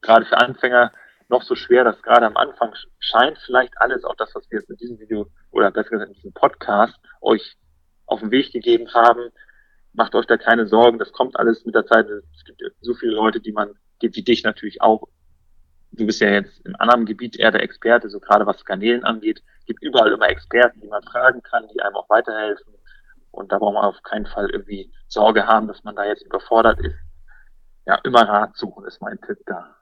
gerade 0.00 0.24
für 0.26 0.38
Anfänger 0.38 0.92
noch 1.28 1.42
so 1.42 1.54
schwer, 1.54 1.84
dass 1.84 2.02
gerade 2.02 2.26
am 2.26 2.36
Anfang 2.36 2.74
scheint 2.98 3.38
vielleicht 3.38 3.80
alles, 3.80 4.04
auch 4.04 4.16
das, 4.16 4.34
was 4.34 4.50
wir 4.50 4.58
jetzt 4.58 4.70
in 4.70 4.76
diesem 4.76 4.98
Video 4.98 5.26
oder 5.50 5.70
besser 5.70 5.90
gesagt 5.90 6.10
in 6.10 6.14
diesem 6.14 6.32
Podcast 6.32 6.98
euch 7.20 7.56
auf 8.06 8.20
den 8.20 8.30
Weg 8.30 8.52
gegeben 8.52 8.92
haben, 8.92 9.30
macht 9.94 10.14
euch 10.14 10.26
da 10.26 10.36
keine 10.36 10.66
Sorgen, 10.66 10.98
das 10.98 11.12
kommt 11.12 11.38
alles 11.38 11.64
mit 11.64 11.74
der 11.74 11.86
Zeit. 11.86 12.08
Es 12.08 12.44
gibt 12.44 12.60
so 12.80 12.94
viele 12.94 13.12
Leute, 13.12 13.40
die 13.40 13.52
man, 13.52 13.74
gibt 14.00 14.16
wie 14.16 14.22
dich 14.22 14.42
natürlich 14.42 14.82
auch. 14.82 15.08
Du 15.96 16.06
bist 16.06 16.20
ja 16.20 16.30
jetzt 16.30 16.60
in 16.66 16.74
anderem 16.76 17.06
Gebiet 17.06 17.36
eher 17.36 17.52
der 17.52 17.62
Experte, 17.62 18.08
so 18.08 18.18
gerade 18.18 18.46
was 18.46 18.64
Kanälen 18.64 19.04
angeht. 19.04 19.42
Es 19.60 19.66
gibt 19.66 19.82
überall 19.82 20.12
immer 20.12 20.28
Experten, 20.28 20.80
die 20.80 20.88
man 20.88 21.02
fragen 21.04 21.40
kann, 21.42 21.68
die 21.72 21.80
einem 21.80 21.94
auch 21.94 22.08
weiterhelfen. 22.10 22.74
Und 23.30 23.52
da 23.52 23.58
braucht 23.58 23.74
man 23.74 23.84
auf 23.84 24.02
keinen 24.02 24.26
Fall 24.26 24.50
irgendwie 24.50 24.92
Sorge 25.08 25.46
haben, 25.46 25.68
dass 25.68 25.82
man 25.84 25.96
da 25.96 26.04
jetzt 26.04 26.22
überfordert 26.22 26.80
ist. 26.80 26.96
Ja, 27.86 27.96
immer 28.04 28.28
Rat 28.28 28.56
suchen 28.56 28.84
ist 28.86 29.00
mein 29.00 29.20
Tipp 29.20 29.38
da. 29.46 29.74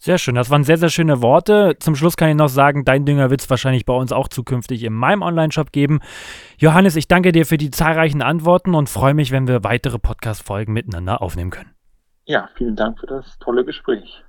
Sehr 0.00 0.18
schön, 0.18 0.36
das 0.36 0.48
waren 0.48 0.62
sehr, 0.62 0.78
sehr 0.78 0.90
schöne 0.90 1.22
Worte. 1.22 1.76
Zum 1.80 1.96
Schluss 1.96 2.16
kann 2.16 2.28
ich 2.28 2.36
noch 2.36 2.48
sagen, 2.48 2.84
dein 2.84 3.04
Dünger 3.04 3.30
wird 3.30 3.40
es 3.40 3.50
wahrscheinlich 3.50 3.84
bei 3.84 3.94
uns 3.94 4.12
auch 4.12 4.28
zukünftig 4.28 4.84
in 4.84 4.92
meinem 4.92 5.22
Online-Shop 5.22 5.72
geben. 5.72 6.00
Johannes, 6.56 6.94
ich 6.94 7.08
danke 7.08 7.32
dir 7.32 7.44
für 7.44 7.58
die 7.58 7.70
zahlreichen 7.70 8.22
Antworten 8.22 8.74
und 8.74 8.88
freue 8.88 9.14
mich, 9.14 9.32
wenn 9.32 9.48
wir 9.48 9.64
weitere 9.64 9.98
Podcast-Folgen 9.98 10.72
miteinander 10.72 11.20
aufnehmen 11.20 11.50
können. 11.50 11.74
Ja, 12.26 12.48
vielen 12.54 12.76
Dank 12.76 13.00
für 13.00 13.06
das 13.06 13.38
tolle 13.40 13.64
Gespräch. 13.64 14.22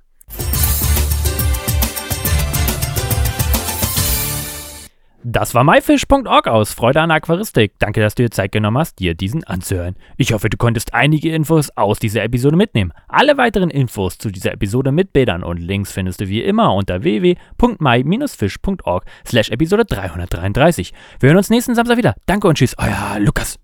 Das 5.22 5.54
war 5.54 5.64
myfish.org 5.64 6.48
aus 6.48 6.72
Freude 6.72 7.02
an 7.02 7.10
Aquaristik. 7.10 7.72
Danke, 7.78 8.00
dass 8.00 8.14
du 8.14 8.22
dir 8.22 8.30
Zeit 8.30 8.52
genommen 8.52 8.78
hast, 8.78 9.00
dir 9.00 9.14
diesen 9.14 9.44
anzuhören. 9.44 9.96
Ich 10.16 10.32
hoffe, 10.32 10.48
du 10.48 10.56
konntest 10.56 10.94
einige 10.94 11.34
Infos 11.34 11.68
aus 11.76 11.98
dieser 11.98 12.24
Episode 12.24 12.56
mitnehmen. 12.56 12.94
Alle 13.06 13.36
weiteren 13.36 13.68
Infos 13.68 14.16
zu 14.16 14.30
dieser 14.30 14.52
Episode 14.52 14.92
mit 14.92 15.12
Bildern 15.12 15.42
und 15.42 15.58
Links 15.58 15.92
findest 15.92 16.22
du 16.22 16.28
wie 16.28 16.42
immer 16.42 16.74
unter 16.74 17.02
www.my-fish.org 17.02 19.04
slash 19.26 19.50
Episode 19.50 19.84
333. 19.84 20.94
Wir 21.20 21.28
hören 21.28 21.36
uns 21.36 21.50
nächsten 21.50 21.74
Samstag 21.74 21.98
wieder. 21.98 22.14
Danke 22.24 22.48
und 22.48 22.56
tschüss, 22.56 22.74
euer 22.78 23.18
Lukas. 23.18 23.58